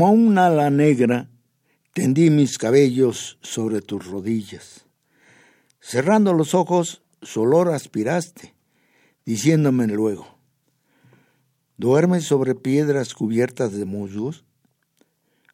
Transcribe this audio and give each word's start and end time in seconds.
Como 0.00 0.12
un 0.12 0.38
ala 0.38 0.70
negra, 0.70 1.28
tendí 1.92 2.30
mis 2.30 2.56
cabellos 2.56 3.36
sobre 3.42 3.82
tus 3.82 4.06
rodillas. 4.06 4.86
Cerrando 5.78 6.32
los 6.32 6.54
ojos, 6.54 7.02
su 7.20 7.42
olor 7.42 7.68
aspiraste, 7.68 8.54
diciéndome 9.26 9.86
luego, 9.88 10.38
¿duermes 11.76 12.24
sobre 12.24 12.54
piedras 12.54 13.12
cubiertas 13.12 13.72
de 13.72 13.84
musgos? 13.84 14.46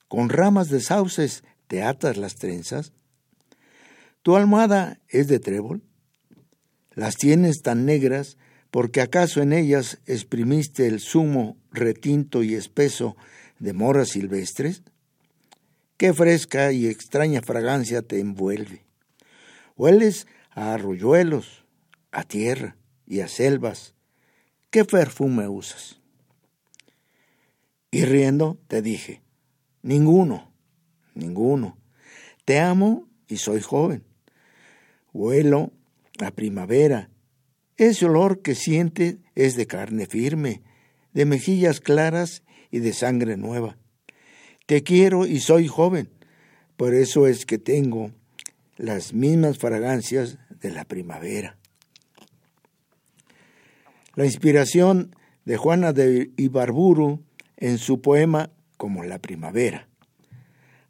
¿Con 0.06 0.28
ramas 0.28 0.68
de 0.68 0.80
sauces 0.80 1.42
te 1.66 1.82
atas 1.82 2.16
las 2.16 2.36
trenzas? 2.36 2.92
¿Tu 4.22 4.36
almohada 4.36 5.00
es 5.08 5.26
de 5.26 5.40
trébol? 5.40 5.82
¿Las 6.92 7.16
tienes 7.16 7.62
tan 7.62 7.84
negras 7.84 8.36
porque 8.70 9.00
acaso 9.00 9.42
en 9.42 9.52
ellas 9.52 9.98
exprimiste 10.06 10.86
el 10.86 11.00
zumo 11.00 11.56
retinto 11.72 12.44
y 12.44 12.54
espeso 12.54 13.16
de 13.58 13.72
moras 13.72 14.10
silvestres? 14.10 14.82
Qué 15.96 16.12
fresca 16.12 16.72
y 16.72 16.86
extraña 16.86 17.40
fragancia 17.40 18.02
te 18.02 18.20
envuelve. 18.20 18.84
Hueles 19.76 20.26
a 20.50 20.74
arroyuelos, 20.74 21.64
a 22.12 22.22
tierra 22.24 22.76
y 23.06 23.20
a 23.20 23.28
selvas. 23.28 23.94
¿Qué 24.70 24.84
perfume 24.84 25.48
usas? 25.48 26.00
Y 27.90 28.04
riendo 28.04 28.58
te 28.68 28.82
dije, 28.82 29.22
ninguno, 29.82 30.52
ninguno. 31.14 31.78
Te 32.44 32.60
amo 32.60 33.08
y 33.26 33.38
soy 33.38 33.60
joven. 33.60 34.04
Huelo 35.12 35.72
a 36.20 36.30
primavera. 36.30 37.10
Ese 37.76 38.06
olor 38.06 38.42
que 38.42 38.54
siente 38.54 39.18
es 39.34 39.56
de 39.56 39.66
carne 39.66 40.06
firme, 40.06 40.62
de 41.12 41.24
mejillas 41.24 41.80
claras 41.80 42.42
y 42.70 42.80
de 42.80 42.92
sangre 42.92 43.36
nueva. 43.36 43.76
Te 44.66 44.82
quiero 44.82 45.26
y 45.26 45.40
soy 45.40 45.68
joven, 45.68 46.08
por 46.76 46.94
eso 46.94 47.26
es 47.26 47.46
que 47.46 47.58
tengo 47.58 48.10
las 48.76 49.12
mismas 49.12 49.58
fragancias 49.58 50.38
de 50.60 50.70
la 50.70 50.84
primavera. 50.84 51.56
La 54.14 54.24
inspiración 54.24 55.14
de 55.44 55.56
Juana 55.56 55.92
de 55.92 56.30
Ibarburu 56.36 57.22
en 57.56 57.78
su 57.78 58.00
poema 58.00 58.50
Como 58.76 59.04
la 59.04 59.18
primavera. 59.18 59.88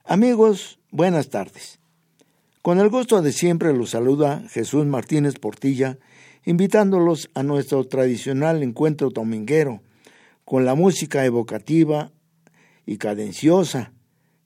Amigos, 0.05 0.81
buenas 0.91 1.29
tardes. 1.29 1.79
Con 2.63 2.81
el 2.81 2.89
gusto 2.89 3.23
de 3.23 3.33
siempre 3.33 3.73
los 3.73 3.91
saluda 3.91 4.43
Jesús 4.51 4.87
Martínez 4.87 5.35
Portilla, 5.39 5.99
invitándolos 6.45 7.31
a 7.35 7.45
nuestro 7.45 7.85
tradicional 7.85 8.63
encuentro 8.65 9.11
dominguero 9.11 9.83
con 10.47 10.65
la 10.65 10.77
música 10.77 11.25
evocativa 11.25 12.13
y 12.87 12.99
cadenciosa, 12.99 13.93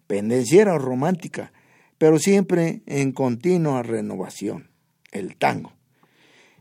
pendenciera 0.06 0.74
o 0.74 0.78
romántica, 0.78 1.52
pero 1.98 2.18
siempre 2.18 2.80
en 2.86 3.12
continua 3.12 3.82
renovación, 3.82 4.70
el 5.12 5.36
tango. 5.36 5.74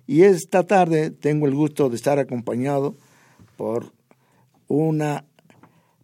Y 0.06 0.24
esta 0.24 0.68
tarde 0.68 1.10
tengo 1.10 1.48
el 1.48 1.56
gusto 1.56 1.90
de 1.90 1.96
estar 1.96 2.20
acompañado 2.20 2.98
por 3.56 3.94
una 4.68 5.24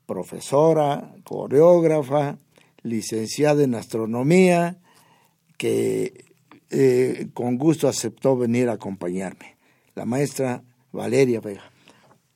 profesora, 0.05 1.13
coreógrafa, 1.25 2.37
licenciada 2.83 3.65
en 3.65 3.75
astronomía, 3.75 4.77
que 5.57 6.23
eh, 6.69 7.27
con 7.33 7.57
gusto 7.57 7.89
aceptó 7.89 8.37
venir 8.37 8.69
a 8.69 8.73
acompañarme, 8.73 9.57
la 9.93 10.05
maestra 10.05 10.63
Valeria 10.93 11.41
Vega. 11.41 11.74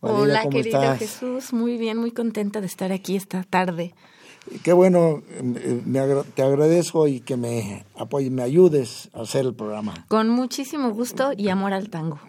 Hola, 0.02 0.48
querido 0.50 0.96
Jesús, 0.96 1.52
muy 1.52 1.78
bien, 1.78 1.98
muy 1.98 2.12
contenta 2.12 2.62
de 2.62 2.68
estar 2.68 2.92
aquí 2.92 3.16
esta 3.16 3.44
tarde. 3.44 3.94
Qué 4.64 4.72
bueno, 4.72 5.22
me 5.86 6.00
te 6.34 6.42
agradezco 6.42 7.08
y 7.08 7.20
que 7.20 7.36
me 7.36 7.86
apoyes, 7.96 8.32
me 8.32 8.42
ayudes 8.42 9.10
a 9.14 9.22
hacer 9.22 9.46
el 9.46 9.54
programa. 9.54 10.06
Con 10.08 10.30
muchísimo 10.30 10.92
gusto 10.92 11.32
y 11.36 11.50
amor 11.50 11.74
al 11.74 11.90
tango. 11.90 12.20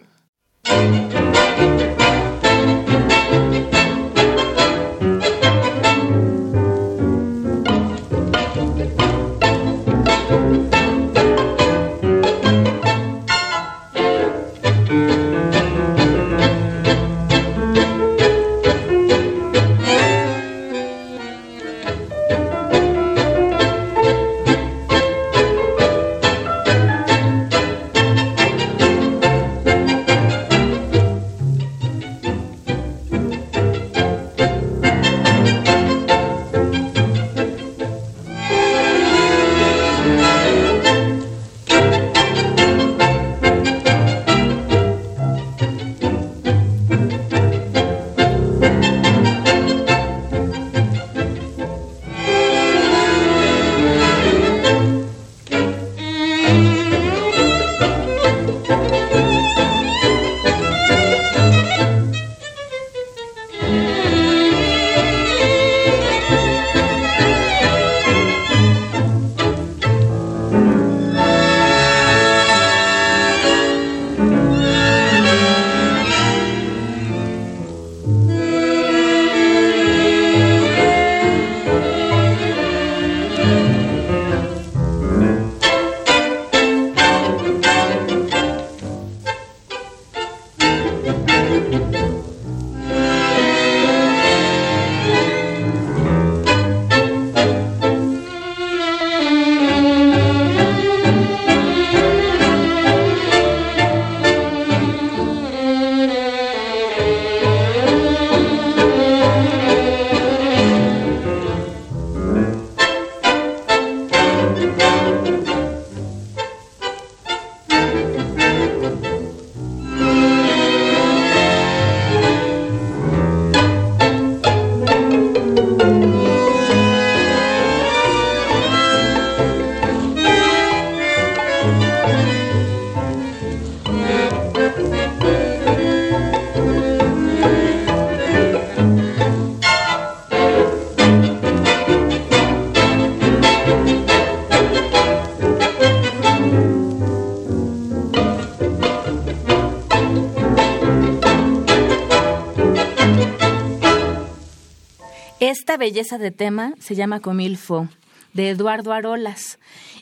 Esta 155.70 155.78
belleza 155.78 156.18
de 156.18 156.32
tema 156.32 156.74
se 156.80 156.96
llama 156.96 157.20
Comilfo, 157.20 157.86
de 158.32 158.50
Eduardo 158.50 158.92
Arolas. 158.92 159.60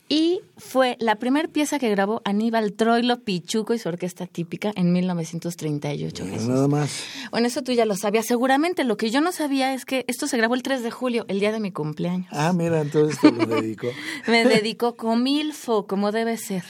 Y 0.09 0.41
fue 0.56 0.97
la 0.99 1.17
primera 1.17 1.47
pieza 1.47 1.79
que 1.79 1.91
grabó 1.91 2.23
Aníbal 2.25 2.73
Troilo, 2.73 3.20
Pichuco 3.20 3.75
y 3.75 3.79
su 3.79 3.91
orquesta 3.91 4.26
típica 4.26 4.73
en 4.76 4.94
1938. 4.94 6.25
Nada 6.25 6.69
más. 6.69 7.05
Bueno, 7.31 7.49
eso 7.49 7.61
tú 7.61 7.73
ya 7.73 7.85
lo 7.85 7.97
sabías. 7.97 8.25
Seguramente 8.25 8.82
lo 8.85 8.97
que 8.97 9.11
yo 9.11 9.20
no 9.20 9.31
sabía 9.31 9.75
es 9.75 9.85
que 9.85 10.06
esto 10.09 10.26
se 10.26 10.38
grabó 10.38 10.55
el 10.55 10.62
3 10.62 10.82
de 10.82 10.91
julio, 10.91 11.26
el 11.29 11.38
día 11.38 11.53
de 11.53 11.61
mi 11.61 11.70
cumpleaños. 11.70 12.29
Ah, 12.31 12.55
mira, 12.55 12.81
entonces 12.81 13.20
te 13.20 13.31
lo 13.31 13.44
dedicó. 13.61 13.88
Me 14.26 14.47
dedicó 14.47 14.97
Comilfo, 14.97 15.87
como 15.87 16.12
debe 16.12 16.38
ser. 16.38 16.65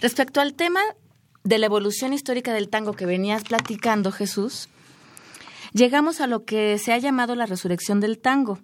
Respecto 0.00 0.40
al 0.40 0.54
tema 0.54 0.80
de 1.42 1.58
la 1.58 1.66
evolución 1.66 2.12
histórica 2.12 2.54
del 2.54 2.68
tango 2.68 2.92
que 2.92 3.04
venías 3.04 3.42
platicando, 3.42 4.12
Jesús, 4.12 4.68
llegamos 5.72 6.20
a 6.20 6.26
lo 6.26 6.44
que 6.44 6.78
se 6.78 6.92
ha 6.92 6.98
llamado 6.98 7.34
la 7.34 7.46
resurrección 7.46 8.00
del 8.00 8.18
tango, 8.18 8.58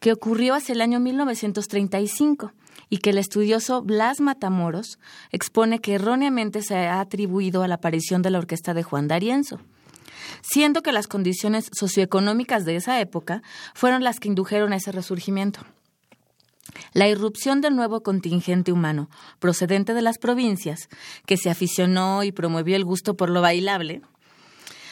que 0.00 0.12
ocurrió 0.12 0.54
hacia 0.54 0.72
el 0.72 0.80
año 0.80 1.00
1935 1.00 2.52
y 2.88 2.98
que 2.98 3.10
el 3.10 3.18
estudioso 3.18 3.82
Blas 3.82 4.20
Matamoros 4.20 4.98
expone 5.32 5.80
que 5.80 5.94
erróneamente 5.94 6.62
se 6.62 6.76
ha 6.76 7.00
atribuido 7.00 7.62
a 7.62 7.68
la 7.68 7.76
aparición 7.76 8.22
de 8.22 8.30
la 8.30 8.38
orquesta 8.38 8.74
de 8.74 8.82
Juan 8.82 9.08
D'Arienzo, 9.08 9.60
siendo 10.42 10.82
que 10.82 10.92
las 10.92 11.08
condiciones 11.08 11.68
socioeconómicas 11.72 12.64
de 12.64 12.76
esa 12.76 13.00
época 13.00 13.42
fueron 13.74 14.04
las 14.04 14.20
que 14.20 14.28
indujeron 14.28 14.72
a 14.72 14.76
ese 14.76 14.92
resurgimiento. 14.92 15.60
La 16.92 17.08
irrupción 17.08 17.60
del 17.60 17.76
nuevo 17.76 18.02
contingente 18.02 18.72
humano 18.72 19.08
procedente 19.38 19.94
de 19.94 20.02
las 20.02 20.18
provincias, 20.18 20.88
que 21.24 21.36
se 21.36 21.48
aficionó 21.48 22.22
y 22.22 22.32
promovió 22.32 22.76
el 22.76 22.84
gusto 22.84 23.16
por 23.16 23.30
lo 23.30 23.40
bailable, 23.40 24.02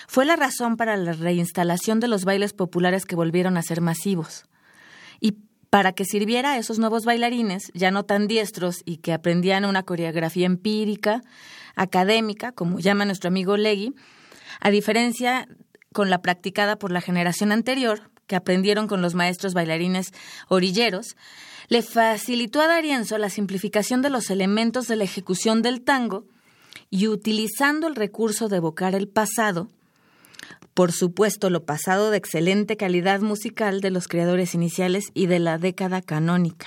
fue 0.06 0.24
la 0.24 0.36
razón 0.36 0.76
para 0.76 0.96
la 0.96 1.12
reinstalación 1.12 2.00
de 2.00 2.08
los 2.08 2.24
bailes 2.24 2.52
populares 2.52 3.04
que 3.06 3.16
volvieron 3.16 3.56
a 3.56 3.62
ser 3.62 3.80
masivos. 3.80 4.44
Y 5.20 5.36
para 5.70 5.92
que 5.92 6.04
sirviera 6.04 6.52
a 6.52 6.58
esos 6.58 6.78
nuevos 6.78 7.04
bailarines, 7.04 7.72
ya 7.74 7.90
no 7.90 8.04
tan 8.04 8.28
diestros 8.28 8.82
y 8.84 8.98
que 8.98 9.12
aprendían 9.12 9.64
una 9.64 9.82
coreografía 9.82 10.46
empírica, 10.46 11.22
académica, 11.74 12.52
como 12.52 12.78
llama 12.78 13.04
nuestro 13.04 13.28
amigo 13.28 13.56
Legui, 13.56 13.94
a 14.60 14.70
diferencia 14.70 15.48
con 15.92 16.10
la 16.10 16.22
practicada 16.22 16.76
por 16.76 16.92
la 16.92 17.00
generación 17.00 17.50
anterior, 17.52 18.10
que 18.26 18.36
aprendieron 18.36 18.86
con 18.86 19.02
los 19.02 19.14
maestros 19.14 19.54
bailarines 19.54 20.12
orilleros, 20.48 21.16
le 21.68 21.82
facilitó 21.82 22.60
a 22.60 22.66
Darienzo 22.66 23.18
la 23.18 23.30
simplificación 23.30 24.02
de 24.02 24.10
los 24.10 24.30
elementos 24.30 24.86
de 24.86 24.96
la 24.96 25.04
ejecución 25.04 25.62
del 25.62 25.82
tango 25.82 26.24
y 26.90 27.08
utilizando 27.08 27.86
el 27.86 27.96
recurso 27.96 28.48
de 28.48 28.58
evocar 28.58 28.94
el 28.94 29.08
pasado, 29.08 29.68
por 30.74 30.92
supuesto 30.92 31.50
lo 31.50 31.64
pasado 31.64 32.10
de 32.10 32.18
excelente 32.18 32.76
calidad 32.76 33.20
musical 33.20 33.80
de 33.80 33.90
los 33.90 34.08
creadores 34.08 34.54
iniciales 34.54 35.06
y 35.14 35.26
de 35.26 35.38
la 35.38 35.58
década 35.58 36.02
canónica. 36.02 36.66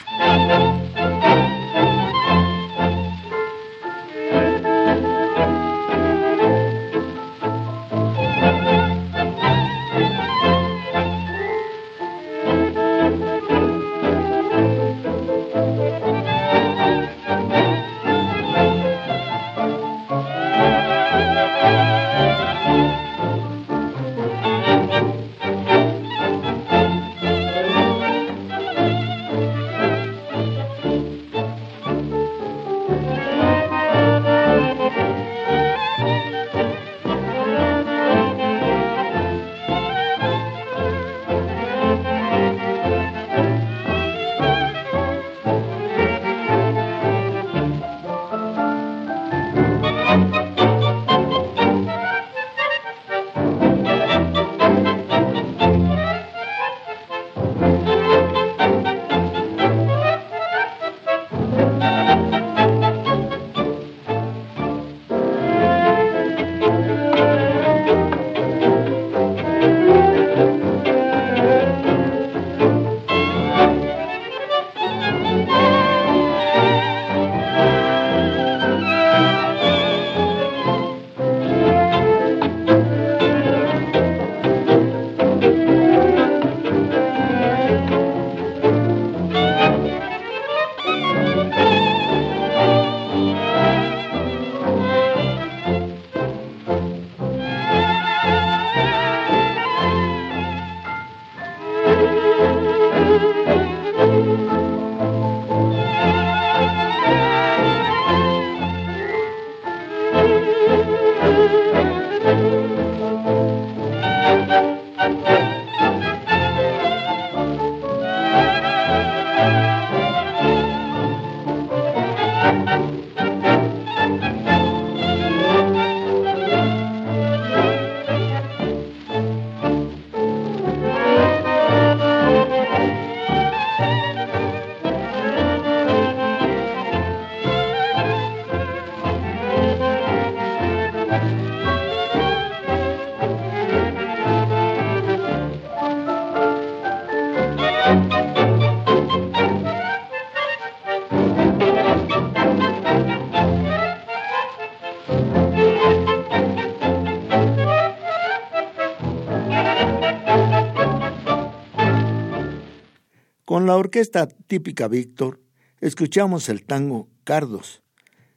La 163.68 163.76
orquesta 163.76 164.28
típica 164.28 164.88
Víctor, 164.88 165.42
escuchamos 165.81 166.47
el 166.47 166.64
tango 166.64 167.09
Cardos 167.26 167.83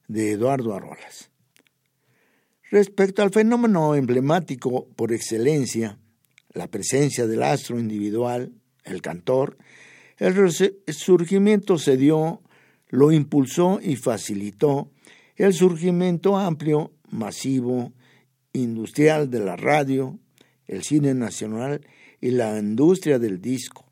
de 0.09 0.33
Eduardo 0.33 0.75
Arrolas. 0.75 1.31
Respecto 2.69 3.23
al 3.23 3.31
fenómeno 3.31 3.95
emblemático 3.95 4.89
por 4.97 5.13
excelencia, 5.13 5.99
la 6.53 6.67
presencia 6.67 7.29
del 7.29 7.45
astro 7.45 7.79
individual, 7.79 8.53
el 8.83 9.03
cantor, 9.03 9.57
el 10.19 10.35
surgimiento 10.89 11.79
se 11.79 11.97
dio, 11.97 12.43
lo 12.89 13.13
impulsó 13.13 13.79
y 13.81 13.95
facilitó 13.95 14.91
el 15.37 15.55
surgimiento 15.55 16.37
amplio, 16.37 16.93
masivo, 17.09 17.93
industrial 18.53 19.31
de 19.31 19.39
la 19.39 19.55
radio, 19.55 20.19
el 20.67 20.83
cine 20.83 21.15
nacional 21.15 21.87
y 22.21 22.33
la 22.33 22.59
industria 22.59 23.21
del 23.21 23.41
disco 23.41 23.90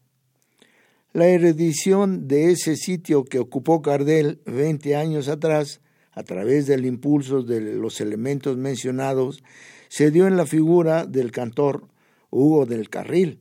la 1.18 1.26
erudición 1.26 2.28
de 2.28 2.52
ese 2.52 2.76
sitio 2.76 3.24
que 3.24 3.40
ocupó 3.40 3.82
Cardel 3.82 4.40
20 4.46 4.94
años 4.94 5.28
atrás, 5.28 5.80
a 6.12 6.22
través 6.22 6.68
del 6.68 6.86
impulso 6.86 7.42
de 7.42 7.60
los 7.60 8.00
elementos 8.00 8.56
mencionados, 8.56 9.42
se 9.88 10.12
dio 10.12 10.28
en 10.28 10.36
la 10.36 10.46
figura 10.46 11.06
del 11.06 11.32
cantor 11.32 11.88
Hugo 12.30 12.66
del 12.66 12.88
Carril. 12.88 13.40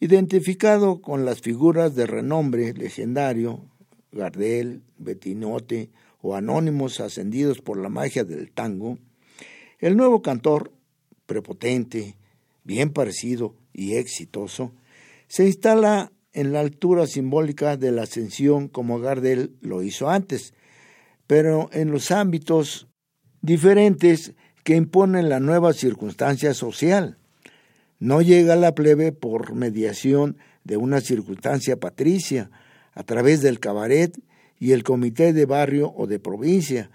Identificado 0.00 1.02
con 1.02 1.26
las 1.26 1.42
figuras 1.42 1.94
de 1.94 2.06
renombre 2.06 2.72
legendario, 2.72 3.66
Gardel, 4.10 4.82
Betinote 4.96 5.90
o 6.22 6.34
anónimos 6.36 7.00
ascendidos 7.00 7.60
por 7.60 7.76
la 7.76 7.90
magia 7.90 8.24
del 8.24 8.50
tango, 8.50 8.98
el 9.78 9.96
nuevo 9.98 10.22
cantor, 10.22 10.72
prepotente, 11.26 12.16
bien 12.64 12.94
parecido 12.94 13.54
y 13.74 13.96
exitoso, 13.96 14.72
se 15.28 15.44
instala 15.46 16.12
en 16.32 16.52
la 16.52 16.60
altura 16.60 17.06
simbólica 17.06 17.76
de 17.76 17.92
la 17.92 18.02
ascensión 18.02 18.68
como 18.68 18.98
Gardel 18.98 19.56
lo 19.60 19.82
hizo 19.82 20.08
antes, 20.08 20.54
pero 21.26 21.68
en 21.72 21.90
los 21.90 22.10
ámbitos 22.10 22.88
diferentes 23.40 24.34
que 24.64 24.76
imponen 24.76 25.28
la 25.28 25.40
nueva 25.40 25.72
circunstancia 25.72 26.54
social. 26.54 27.18
No 27.98 28.22
llega 28.22 28.54
a 28.54 28.56
la 28.56 28.74
plebe 28.74 29.12
por 29.12 29.54
mediación 29.54 30.36
de 30.64 30.76
una 30.76 31.00
circunstancia 31.00 31.78
patricia, 31.78 32.50
a 32.94 33.02
través 33.04 33.40
del 33.42 33.58
cabaret 33.58 34.18
y 34.58 34.72
el 34.72 34.84
comité 34.84 35.32
de 35.32 35.46
barrio 35.46 35.92
o 35.96 36.06
de 36.06 36.18
provincia, 36.18 36.90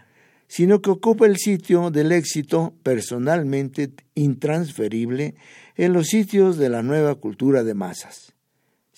sino 0.48 0.82
que 0.82 0.92
ocupa 0.92 1.26
el 1.26 1.38
sitio 1.38 1.92
del 1.92 2.12
éxito 2.12 2.74
personalmente 2.84 3.92
intransferible 4.16 5.36
en 5.76 5.94
los 5.94 6.08
sitios 6.08 6.58
de 6.58 6.70
la 6.70 6.84
nueva 6.84 7.16
cultura 7.16 7.64
de 7.64 7.74
masas, 7.74 8.34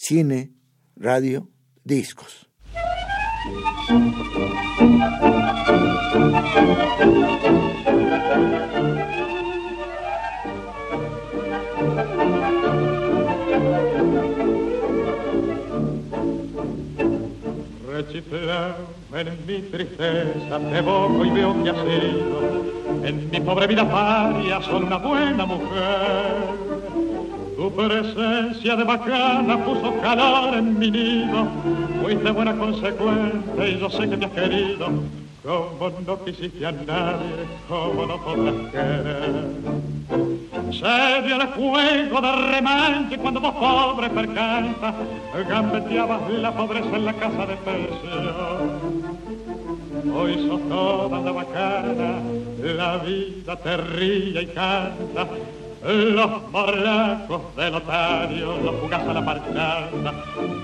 cine, 0.01 0.53
radio, 0.95 1.49
discos. 1.83 2.47
en 19.11 19.45
mi 19.45 19.61
tristeza 19.63 20.59
te 20.59 20.77
evoco 20.77 21.25
y 21.25 21.29
veo 21.31 21.61
que 21.61 21.69
has 21.71 23.05
en 23.05 23.29
mi 23.29 23.41
pobre 23.41 23.67
vida 23.67 23.89
paria 23.89 24.61
solo 24.61 24.87
una 24.87 24.97
buena 24.97 25.45
mujer. 25.45 26.59
Tu 27.59 27.69
presencia 27.71 28.77
de 28.77 28.85
bacana 28.85 29.57
puso 29.65 29.93
calor 29.99 30.53
en 30.53 30.79
mi 30.79 30.89
nido, 30.89 31.45
fuiste 32.01 32.31
buena 32.31 32.55
consecuencia 32.55 33.67
y 33.67 33.77
yo 33.77 33.89
sé 33.89 34.09
que 34.09 34.15
me 34.15 34.27
has 34.27 34.31
querido, 34.31 34.87
como 35.43 35.91
no 36.07 36.23
quisiste 36.23 36.65
a 36.65 36.71
nadie, 36.71 37.43
como 37.67 38.05
no 38.05 38.17
podrás 38.23 38.55
querer. 38.71 39.43
Se 40.71 41.27
dio 41.27 41.35
el 41.35 41.47
fuego 41.49 42.21
de 42.21 42.31
remanche 42.49 43.17
cuando 43.17 43.41
vos 43.41 43.53
pobre 43.55 44.09
percanta 44.09 44.93
gambeteabas 45.49 46.31
la 46.31 46.55
pobreza 46.55 46.95
en 46.95 47.03
la 47.03 47.13
casa 47.13 47.45
de 47.45 47.57
pensión. 47.57 48.79
Hoy 50.15 50.47
sos 50.47 50.61
toda 50.69 51.19
la 51.19 51.31
bacana, 51.33 52.21
la 52.63 52.97
vida 52.99 53.57
te 53.57 53.75
ríe 53.75 54.43
y 54.43 54.45
canta. 54.45 55.27
Los 55.81 56.51
morlacos 56.51 57.55
del 57.55 57.75
otario 57.75 58.57
los 58.57 58.75
jugas 58.81 59.01
a 59.01 59.13
la 59.13 59.25
parcada, 59.25 59.89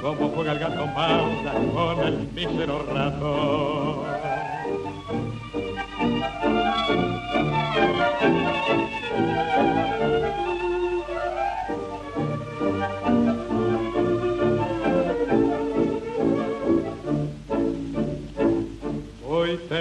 como 0.02 0.30
juega 0.30 0.52
el 0.52 0.60
gato 0.60 0.86
manda 0.88 1.54
con 1.74 2.06
el 2.06 2.28
mísero 2.34 2.86
ratón. 2.94 4.06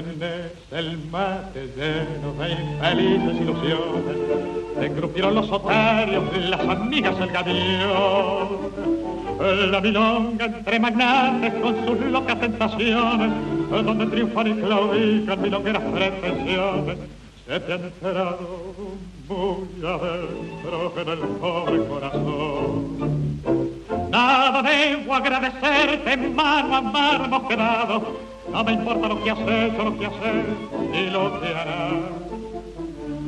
Tenés 0.03 0.51
el 0.73 0.99
mate 1.11 1.69
lleno 1.77 2.33
de 2.39 2.51
infelices 2.51 3.41
ilusiones, 3.41 4.17
te 4.81 4.93
crujieron 4.93 5.35
los 5.37 5.51
otarios, 5.53 6.25
las 6.49 6.61
amigas 6.61 7.15
el 7.21 7.31
gavión. 7.31 8.75
La 9.71 9.81
milonga 9.81 10.47
entre 10.47 10.79
magnates 10.81 11.55
con 11.55 11.87
sus 11.87 12.01
locas 12.07 12.41
tentaciones, 12.41 13.31
donde 13.71 14.07
triunfan 14.07 14.47
y 14.47 14.55
claudican 14.63 15.43
milongueras 15.43 15.83
pretensiones 15.83 16.99
se 17.47 17.61
te 17.61 17.73
han 17.75 17.85
enterado 17.85 18.39
muy 19.29 19.87
adentro 19.87 20.93
en 20.97 21.09
el 21.09 21.19
pobre 21.19 21.87
corazón. 21.87 23.41
Nada 24.11 24.63
debo 24.63 25.15
agradecerte, 25.15 26.17
mano 26.17 26.77
a 26.77 26.81
mano 26.81 27.49
quedado. 27.49 28.34
No 28.55 28.63
me 28.63 28.73
importa 28.73 29.09
lo 29.09 29.21
que 29.25 29.31
has 29.33 29.39
hecho, 29.41 29.83
lo 29.83 29.99
que 29.99 30.07
haces 30.07 30.47
y 30.95 31.11
lo 31.11 31.41
que 31.41 31.49
harás. 31.49 31.93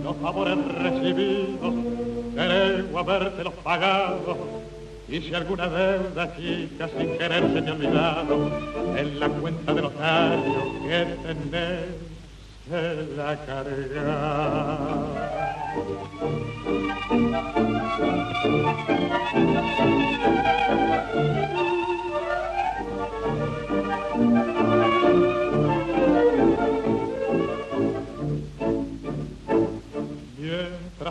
Los 0.05 0.17
favores 0.19 0.57
recibidos, 0.79 1.75
queremos 2.33 2.97
habértelos 2.97 3.55
pagado. 3.55 4.37
Y 5.09 5.21
si 5.21 5.35
alguna 5.35 5.67
deuda 5.67 6.37
chica 6.37 6.89
sin 6.97 7.19
querer 7.19 7.43
se 7.53 7.61
me 7.61 7.71
ha 7.71 7.73
olvidado, 7.73 8.51
en 8.97 9.19
la 9.19 9.29
cuenta 9.29 9.75
de 9.75 9.83
notario 9.83 10.63
que 10.87 11.07
tenés 11.27 11.87
la 13.17 13.37
carga. 13.47 14.47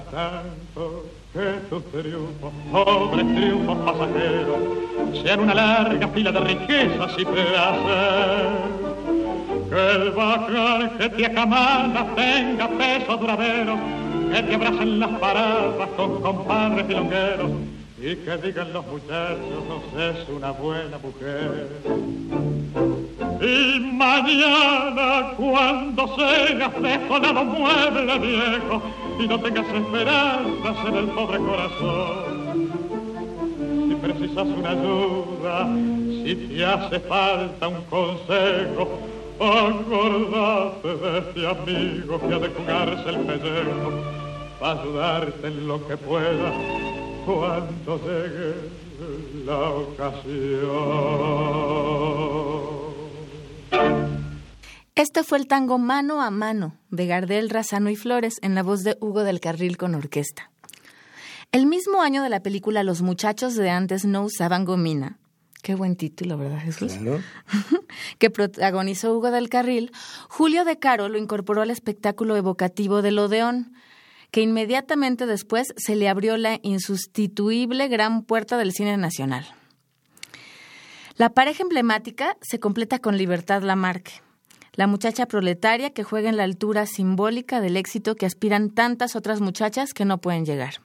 Tanto 0.03 1.05
que 1.31 1.53
tus 1.69 1.85
triunfos, 1.85 2.51
pobres 2.69 3.25
triunfos 3.33 3.77
pasajeros, 3.77 5.23
sean 5.23 5.39
una 5.39 5.53
larga 5.53 6.07
fila 6.09 6.33
de 6.33 6.39
riquezas 6.41 7.13
y 7.17 7.23
placer 7.23 8.49
que 9.69 9.91
el 9.91 10.11
bajar 10.11 10.97
que 10.97 11.09
te 11.11 11.25
acamana 11.25 12.07
tenga 12.13 12.67
peso 12.67 13.15
duradero, 13.15 13.77
que 14.33 14.43
te 14.43 14.55
abracen 14.55 14.99
las 14.99 15.11
paradas 15.11 15.89
con 15.95 16.21
compadres 16.21 16.89
longueros 16.89 17.51
y 17.97 18.15
que 18.17 18.37
digan 18.43 18.73
los 18.73 18.85
muchachos, 18.87 19.81
es 19.97 20.29
una 20.29 20.51
buena 20.51 20.97
mujer. 20.97 21.69
Y 23.41 23.79
mañana 23.79 25.31
cuando 25.37 26.15
seas 26.17 26.81
desolado 26.81 27.45
mueble 27.45 28.19
viejo 28.19 29.04
y 29.19 29.27
no 29.27 29.39
tengas 29.39 29.67
esperanzas 29.67 30.87
en 30.87 30.95
el 30.95 31.05
pobre 31.07 31.37
corazón, 31.39 32.69
si 33.87 33.95
precisas 33.95 34.47
una 34.47 34.69
ayuda, 34.69 35.69
si 36.23 36.35
te 36.35 36.65
hace 36.65 36.99
falta 37.01 37.67
un 37.67 37.81
consejo, 37.83 38.99
Acordate 39.37 40.95
de 40.95 41.17
este 41.19 41.45
amigo 41.45 42.19
que 42.21 42.33
ha 42.33 42.39
de 42.39 42.47
jugarse 42.47 43.09
el 43.09 43.17
pellejo 43.17 43.91
para 44.61 44.81
ayudarte 44.81 45.47
en 45.47 45.67
lo 45.67 45.85
que 45.85 45.97
pueda 45.97 46.53
cuando 47.25 47.99
llegue 47.99 48.53
la 49.45 49.71
ocasión. 49.71 50.15
Este 54.95 55.23
fue 55.23 55.39
el 55.39 55.47
tango 55.47 55.77
Mano 55.77 56.21
a 56.21 56.31
Mano 56.31 56.77
de 56.89 57.05
Gardel, 57.05 57.49
Razano 57.49 57.89
y 57.89 57.97
Flores 57.97 58.35
en 58.41 58.55
la 58.55 58.63
voz 58.63 58.85
de 58.85 58.97
Hugo 59.01 59.25
del 59.25 59.41
Carril 59.41 59.75
con 59.75 59.93
orquesta. 59.93 60.51
El 61.51 61.65
mismo 61.65 62.01
año 62.01 62.23
de 62.23 62.29
la 62.29 62.39
película 62.39 62.81
Los 62.81 63.01
muchachos 63.01 63.55
de 63.55 63.69
antes 63.69 64.05
no 64.05 64.23
usaban 64.23 64.63
gomina, 64.63 65.19
Qué 65.61 65.75
buen 65.75 65.97
título, 65.97 66.37
¿verdad, 66.37 66.59
Jesús? 66.59 66.93
que 68.19 68.29
protagonizó 68.29 69.13
Hugo 69.17 69.31
del 69.31 69.49
Carril, 69.49 69.91
Julio 70.29 70.63
de 70.63 70.79
Caro 70.79 71.09
lo 71.09 71.17
incorporó 71.17 71.63
al 71.63 71.71
espectáculo 71.71 72.37
evocativo 72.37 73.01
del 73.01 73.19
Odeón, 73.19 73.73
que 74.31 74.41
inmediatamente 74.41 75.25
después 75.25 75.73
se 75.75 75.95
le 75.97 76.07
abrió 76.07 76.37
la 76.37 76.59
insustituible 76.61 77.89
gran 77.89 78.23
puerta 78.23 78.57
del 78.57 78.71
cine 78.71 78.95
nacional. 78.95 79.45
La 81.17 81.31
pareja 81.31 81.63
emblemática 81.63 82.37
se 82.41 82.59
completa 82.59 82.99
con 82.99 83.17
Libertad 83.17 83.63
Lamarque, 83.63 84.21
la 84.75 84.87
muchacha 84.87 85.25
proletaria 85.25 85.91
que 85.91 86.03
juega 86.03 86.29
en 86.29 86.37
la 86.37 86.43
altura 86.43 86.85
simbólica 86.85 87.61
del 87.61 87.77
éxito 87.77 88.15
que 88.15 88.25
aspiran 88.25 88.69
tantas 88.69 89.15
otras 89.15 89.41
muchachas 89.41 89.93
que 89.93 90.05
no 90.05 90.19
pueden 90.19 90.45
llegar. 90.45 90.75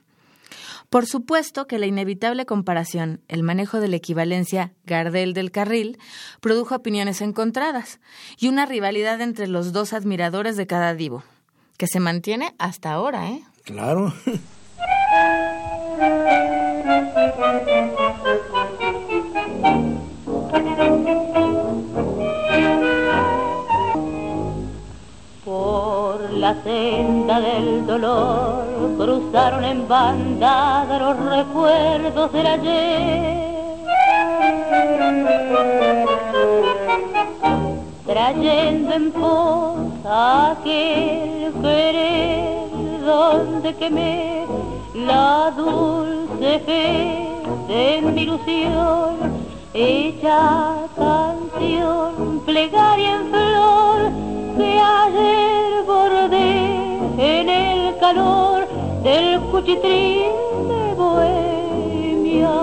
Por 0.88 1.06
supuesto 1.06 1.68
que 1.68 1.78
la 1.78 1.86
inevitable 1.86 2.46
comparación, 2.46 3.20
el 3.28 3.44
manejo 3.44 3.78
de 3.78 3.88
la 3.88 3.96
equivalencia 3.96 4.72
Gardel 4.84 5.34
del 5.34 5.52
Carril, 5.52 5.98
produjo 6.40 6.74
opiniones 6.74 7.20
encontradas 7.20 8.00
y 8.38 8.48
una 8.48 8.66
rivalidad 8.66 9.20
entre 9.20 9.46
los 9.46 9.72
dos 9.72 9.92
admiradores 9.92 10.56
de 10.56 10.66
cada 10.66 10.94
divo, 10.94 11.22
que 11.76 11.86
se 11.86 12.00
mantiene 12.00 12.54
hasta 12.58 12.92
ahora, 12.92 13.30
¿eh? 13.30 13.42
Claro. 13.62 14.12
dolor 27.86 28.64
cruzaron 28.96 29.64
en 29.64 29.86
bandada 29.86 30.98
los 30.98 31.16
recuerdos 31.36 32.32
del 32.32 32.46
ayer. 32.46 33.50
Trayendo 38.06 38.94
en 38.94 39.12
pos 39.12 39.78
aquel 40.04 41.52
querer 41.62 42.68
donde 43.04 43.74
quemé 43.76 44.44
la 44.94 45.52
dulce 45.56 46.58
fe 46.66 47.28
de 47.68 48.02
mi 48.02 48.22
ilusión, 48.22 49.16
hecha 49.72 50.74
canción, 50.96 52.42
plegaria 52.44 53.12
en 53.14 53.30
flor 53.30 54.29
que 54.60 54.78
ayer 54.78 55.84
bordé 55.86 56.52
en 57.18 57.48
el 57.48 57.96
calor 57.98 58.68
del 59.02 59.40
cuchitrín 59.50 60.32
de 60.70 60.94
bohemia. 61.00 62.56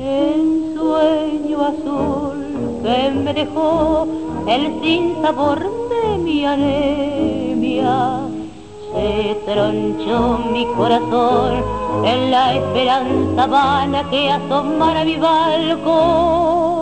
En 0.00 0.74
sueño 0.76 1.58
azul 1.70 2.38
que 2.82 3.10
me 3.10 3.32
dejó 3.32 4.08
el 4.48 4.62
sin 4.82 5.22
sabor 5.22 5.60
de 5.92 6.18
mi 6.18 6.44
anemia. 6.44 8.20
Se 8.92 9.36
tronchó 9.46 10.38
mi 10.52 10.64
corazón 10.78 11.62
en 12.04 12.30
la 12.32 12.54
esperanza 12.54 13.46
vana 13.46 14.10
que 14.10 14.30
asomara 14.30 15.04
mi 15.04 15.16
balcón 15.16 16.75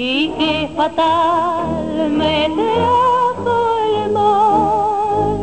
y 0.00 0.30
qué 0.38 0.70
fatal 0.76 2.08
me 2.10 2.48
trajo 2.54 3.78
el 3.96 4.12
mal. 4.12 5.38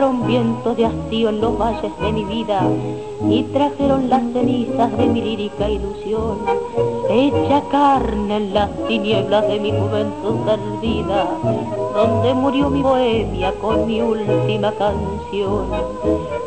Soplaron 0.00 0.26
vientos 0.26 0.76
de 0.78 0.86
hastío 0.86 1.28
en 1.28 1.42
los 1.42 1.58
valles 1.58 1.92
de 2.00 2.12
mi 2.12 2.24
vida 2.24 2.62
y 3.28 3.42
trajeron 3.42 4.08
las 4.08 4.22
cenizas 4.32 4.96
de 4.96 5.06
mi 5.06 5.20
lírica 5.20 5.68
ilusión, 5.68 6.38
hecha 7.10 7.62
carne 7.70 8.36
en 8.36 8.54
las 8.54 8.70
tinieblas 8.88 9.46
de 9.46 9.60
mi 9.60 9.72
juventud 9.72 10.36
perdida, 10.46 11.28
donde 11.94 12.32
murió 12.32 12.70
mi 12.70 12.80
bohemia 12.80 13.52
con 13.60 13.86
mi 13.86 14.00
última 14.00 14.72
canción. 14.72 15.66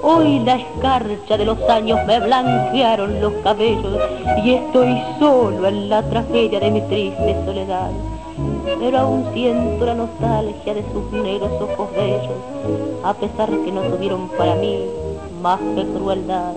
Hoy 0.02 0.40
la 0.40 0.56
escarcha 0.56 1.38
de 1.38 1.46
los 1.46 1.62
años 1.70 2.00
me 2.08 2.20
blanquearon 2.22 3.22
los 3.22 3.34
cabellos 3.44 4.00
y 4.44 4.54
estoy 4.54 5.00
solo 5.20 5.68
en 5.68 5.90
la 5.90 6.02
tragedia 6.02 6.60
de 6.60 6.72
mi 6.72 6.82
triste 6.82 7.36
soledad 7.46 7.92
pero 8.64 8.98
aún 9.00 9.26
siento 9.34 9.86
la 9.86 9.96
nostalgia 9.96 10.74
de 10.74 10.84
sus 10.92 11.12
negros 11.12 11.52
ojos 11.62 11.92
bellos, 11.96 12.38
a 13.04 13.14
pesar 13.14 13.50
que 13.50 13.72
no 13.72 13.82
tuvieron 13.82 14.30
para 14.30 14.56
mí 14.56 14.86
más 15.42 15.60
que 15.76 15.86
crueldad. 15.86 16.54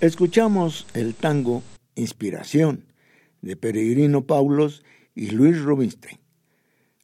Escuchamos 0.00 0.86
el 0.94 1.14
tango 1.14 1.62
Inspiración 1.96 2.84
de 3.42 3.56
Peregrino 3.56 4.26
Paulos 4.26 4.82
y 5.14 5.30
Luis 5.30 5.60
Rubinstein. 5.60 6.18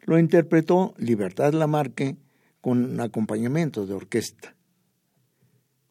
Lo 0.05 0.19
interpretó 0.19 0.95
Libertad 0.97 1.53
Lamarque 1.53 2.17
con 2.63 2.99
acompañamiento 3.01 3.85
de 3.85 3.95
orquesta. 3.95 4.55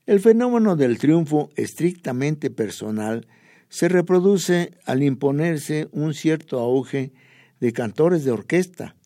El 0.07 0.19
fenómeno 0.19 0.75
del 0.75 0.97
triunfo 0.97 1.51
estrictamente 1.55 2.49
personal 2.49 3.27
se 3.71 3.87
reproduce 3.87 4.73
al 4.85 5.01
imponerse 5.01 5.87
un 5.93 6.13
cierto 6.13 6.59
auge 6.59 7.13
de 7.61 7.71
cantores 7.71 8.25
de 8.25 8.31
orquesta. 8.31 8.97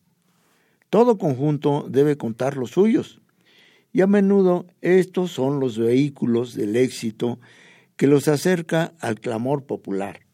Todo 0.90 1.18
conjunto 1.18 1.86
debe 1.88 2.16
contar 2.16 2.56
los 2.56 2.72
suyos, 2.72 3.20
y 3.92 4.00
a 4.00 4.08
menudo 4.08 4.66
estos 4.80 5.30
son 5.30 5.60
los 5.60 5.78
vehículos 5.78 6.54
del 6.56 6.74
éxito 6.74 7.38
que 7.94 8.08
los 8.08 8.26
acerca 8.26 8.92
al 8.98 9.20
clamor 9.20 9.66
popular. 9.66 10.26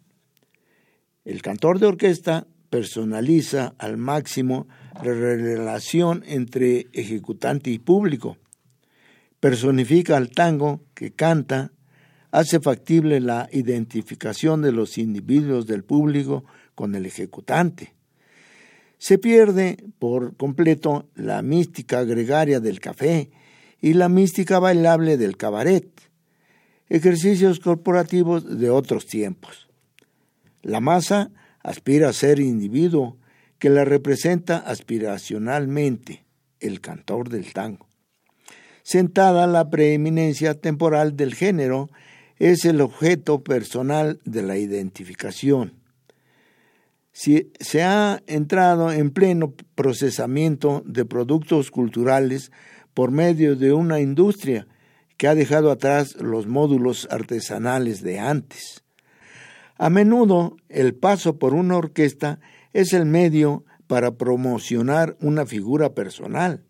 El 1.27 1.43
cantor 1.43 1.79
de 1.79 1.89
orquesta 1.89 2.47
personaliza 2.71 3.75
al 3.77 3.99
máximo 3.99 4.67
la 4.95 5.13
relación 5.13 6.25
entre 6.27 6.87
ejecutante 6.95 7.71
y 7.71 7.79
público, 7.79 8.39
personifica 9.41 10.17
al 10.17 10.31
tango 10.31 10.81
que 10.95 11.13
canta 11.13 11.71
hace 12.33 12.61
factible 12.61 13.21
la 13.21 13.49
identificación 13.53 14.63
de 14.63 14.73
los 14.73 14.99
individuos 14.99 15.67
del 15.67 15.85
público 15.85 16.45
con 16.75 16.95
el 16.95 17.07
ejecutante. 17.07 17.95
Se 18.99 19.19
pierde 19.19 19.85
por 19.99 20.37
completo 20.37 21.11
la 21.15 21.43
mística 21.43 22.03
gregaria 22.05 22.59
del 22.59 22.81
café 22.81 23.31
y 23.81 23.93
la 23.93 24.09
mística 24.09 24.59
bailable 24.59 25.19
del 25.19 25.37
cabaret, 25.37 25.89
ejercicios 26.89 27.61
corporativos 27.61 28.59
de 28.59 28.71
otros 28.71 29.07
tiempos. 29.07 29.69
La 30.63 30.81
masa 30.81 31.33
aspira 31.63 32.09
a 32.09 32.13
ser 32.13 32.41
individuo 32.41 33.19
que 33.59 33.69
la 33.69 33.85
representa 33.85 34.57
aspiracionalmente, 34.57 36.25
el 36.61 36.81
cantor 36.81 37.29
del 37.29 37.53
tango. 37.53 37.89
Sentada 38.85 39.47
la 39.47 39.69
preeminencia 39.69 40.55
temporal 40.55 41.17
del 41.17 41.35
género 41.35 41.91
es 42.51 42.65
el 42.65 42.81
objeto 42.81 43.45
personal 43.45 44.19
de 44.25 44.43
la 44.43 44.59
identificación. 44.59 45.75
Si 47.13 47.53
se 47.61 47.85
ha 47.85 48.21
entrado 48.27 48.91
en 48.91 49.13
pleno 49.13 49.55
procesamiento 49.77 50.83
de 50.85 51.05
productos 51.05 51.71
culturales 51.71 52.51
por 52.95 53.13
medio 53.13 53.55
de 53.55 53.73
una 53.73 54.01
industria 54.01 54.67
que 55.17 55.29
ha 55.29 55.37
dejado 55.37 55.71
atrás 55.71 56.17
los 56.17 56.49
módulos 56.49 57.07
artesanales 57.13 58.03
de 58.03 58.19
antes. 58.19 58.83
A 59.79 59.89
menudo 59.89 60.57
el 60.69 60.97
paso 60.97 61.39
por 61.39 61.55
una 61.55 61.77
orquesta 61.77 62.41
es 62.73 62.93
el 62.93 63.07
medio 63.07 63.65
para 63.87 64.17
promocionar 64.17 65.17
una 65.21 65.47
figura 65.47 65.95
personal. 65.95 66.65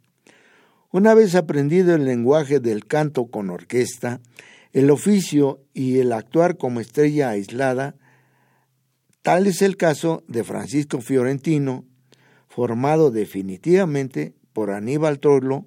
Una 0.91 1.15
vez 1.15 1.35
aprendido 1.35 1.95
el 1.95 2.05
lenguaje 2.05 2.61
del 2.61 2.85
canto 2.85 3.31
con 3.31 3.49
orquesta, 3.49 4.21
el 4.73 4.91
oficio 4.91 5.61
y 5.75 5.99
el 5.99 6.13
actuar 6.13 6.57
como 6.57 6.81
estrella 6.81 7.31
aislada, 7.31 7.97
tal 9.23 9.47
es 9.47 9.63
el 9.63 9.77
caso 9.77 10.25
de 10.29 10.45
Francisco 10.45 11.01
Fiorentino, 11.01 11.85
formado 12.49 13.11
definitivamente 13.11 14.35
por 14.53 14.71
Aníbal 14.71 15.21
Troilo, 15.21 15.67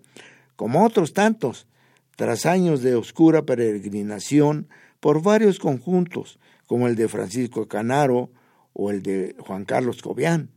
como 0.56 0.86
otros 0.86 1.14
tantos, 1.14 1.68
tras 2.16 2.46
años 2.46 2.82
de 2.82 2.96
oscura 2.96 3.44
peregrinación 3.44 4.70
por 5.00 5.22
varios 5.22 5.60
conjuntos, 5.60 6.40
como 6.66 6.88
el 6.88 6.96
de 6.96 7.08
Francisco 7.08 7.68
Canaro 7.68 8.32
o 8.74 8.90
el 8.90 9.02
de 9.04 9.36
Juan 9.40 9.66
Carlos 9.66 10.02
Cobian. 10.02 10.50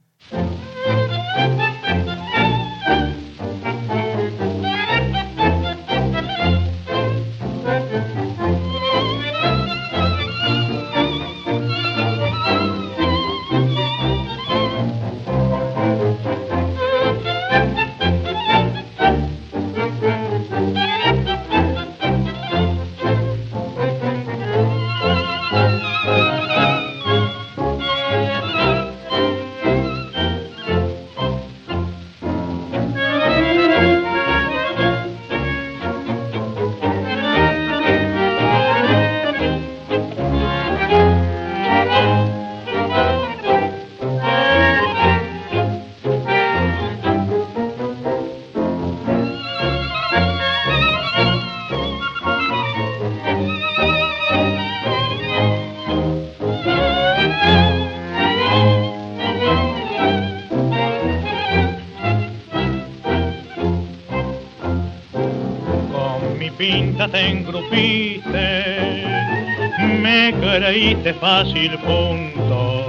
Creíste 70.98 71.14
fácil 71.14 71.78
punto. 71.78 72.86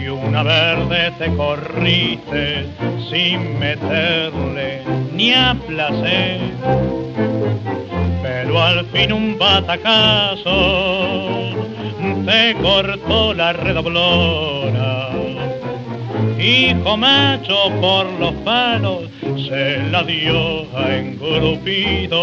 Y 0.00 0.08
una 0.08 0.42
verde 0.42 1.12
te 1.18 1.34
corriste 1.34 2.66
sin 3.10 3.58
meterle 3.58 4.82
ni 5.12 5.32
a 5.32 5.56
placer. 5.66 6.40
Pero 8.22 8.62
al 8.62 8.86
fin 8.86 9.12
un 9.12 9.36
batacazo 9.38 10.56
te 12.26 12.54
cortó 12.62 13.34
la 13.34 13.52
redoblona. 13.52 15.08
Hijo 16.38 16.96
macho 16.96 17.70
por 17.80 18.06
los 18.18 18.32
palos 18.44 19.04
se 19.48 19.78
la 19.90 20.02
dio 20.04 20.66
a 20.76 20.96
engrupido. 20.96 22.18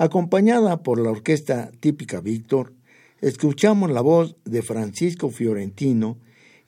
Acompañada 0.00 0.84
por 0.84 1.00
la 1.00 1.10
orquesta 1.10 1.72
típica 1.80 2.20
Víctor, 2.20 2.72
escuchamos 3.20 3.90
la 3.90 4.00
voz 4.00 4.36
de 4.44 4.62
Francisco 4.62 5.28
Fiorentino 5.28 6.18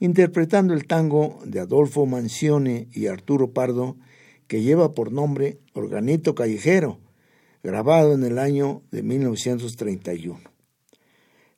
interpretando 0.01 0.75
el 0.75 0.89
tango 0.89 1.39
de 1.45 1.61
Adolfo 1.61 2.07
Mancione 2.07 2.89
y 2.91 3.07
Arturo 3.07 3.53
Pardo 3.53 3.97
que 4.49 4.63
lleva 4.63 4.95
por 4.95 5.13
nombre 5.13 5.61
Organito 5.75 6.35
Callejero, 6.35 6.99
grabado 7.63 8.15
en 8.15 8.25
el 8.25 8.37
año 8.37 8.83
de 8.91 9.05
1931. 9.05 10.41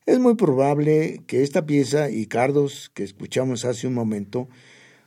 Es 0.05 0.19
muy 0.19 0.35
probable 0.35 1.23
que 1.27 1.43
esta 1.43 1.65
pieza 1.65 2.11
y 2.11 2.27
Cardos 2.27 2.91
que 2.93 3.03
escuchamos 3.03 3.65
hace 3.65 3.87
un 3.87 3.95
momento 3.95 4.47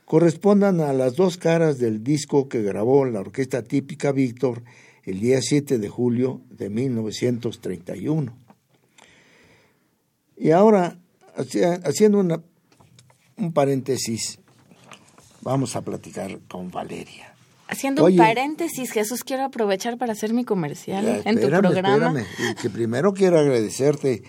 correspondan 0.04 0.80
a 0.80 0.92
las 0.92 1.14
dos 1.14 1.36
caras 1.36 1.78
del 1.78 2.02
disco 2.02 2.48
que 2.48 2.62
grabó 2.62 3.04
la 3.04 3.20
orquesta 3.20 3.62
típica 3.62 4.10
Víctor 4.10 4.64
el 5.06 5.20
día 5.20 5.40
7 5.40 5.78
de 5.78 5.88
julio 5.88 6.40
de 6.50 6.68
1931. 6.68 8.36
Y 10.36 10.50
ahora, 10.50 10.98
haciendo 11.84 12.18
una, 12.18 12.42
un 13.36 13.52
paréntesis, 13.52 14.38
vamos 15.40 15.76
a 15.76 15.82
platicar 15.82 16.38
con 16.48 16.70
Valeria. 16.70 17.32
Haciendo 17.68 18.04
un 18.04 18.16
paréntesis, 18.16 18.92
Jesús, 18.92 19.24
quiero 19.24 19.44
aprovechar 19.44 19.96
para 19.98 20.12
hacer 20.12 20.32
mi 20.32 20.44
comercial 20.44 21.04
Ya, 21.04 21.30
en 21.30 21.40
tu 21.40 21.48
programa. 21.48 22.20
espérame. 22.20 22.56
Que 22.60 22.70
primero 22.70 23.12
quiero 23.12 23.38
agradecerte 23.40 24.22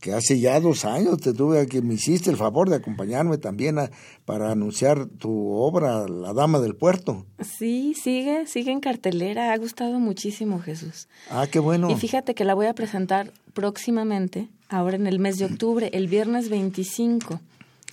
que 0.00 0.12
hace 0.14 0.40
ya 0.40 0.58
dos 0.60 0.84
años 0.84 1.18
te 1.20 1.32
tuve 1.34 1.66
que 1.66 1.82
me 1.82 1.94
hiciste 1.94 2.30
el 2.30 2.36
favor 2.36 2.70
de 2.70 2.76
acompañarme 2.76 3.36
también 3.38 3.78
a- 3.78 3.90
para 4.24 4.50
anunciar 4.50 5.06
tu 5.06 5.50
obra 5.52 6.08
La 6.08 6.32
Dama 6.32 6.58
del 6.60 6.74
Puerto. 6.74 7.26
Sí, 7.40 7.94
sigue, 7.94 8.46
sigue 8.46 8.70
en 8.72 8.80
cartelera. 8.80 9.52
Ha 9.52 9.58
gustado 9.58 9.98
muchísimo, 10.00 10.58
Jesús. 10.60 11.08
Ah, 11.30 11.46
qué 11.50 11.58
bueno. 11.58 11.90
Y 11.90 11.96
fíjate 11.96 12.34
que 12.34 12.44
la 12.44 12.54
voy 12.54 12.66
a 12.66 12.74
presentar 12.74 13.32
próximamente, 13.52 14.48
ahora 14.68 14.96
en 14.96 15.06
el 15.06 15.18
mes 15.18 15.38
de 15.38 15.44
octubre, 15.44 15.90
el 15.92 16.08
viernes 16.08 16.48
25. 16.48 17.40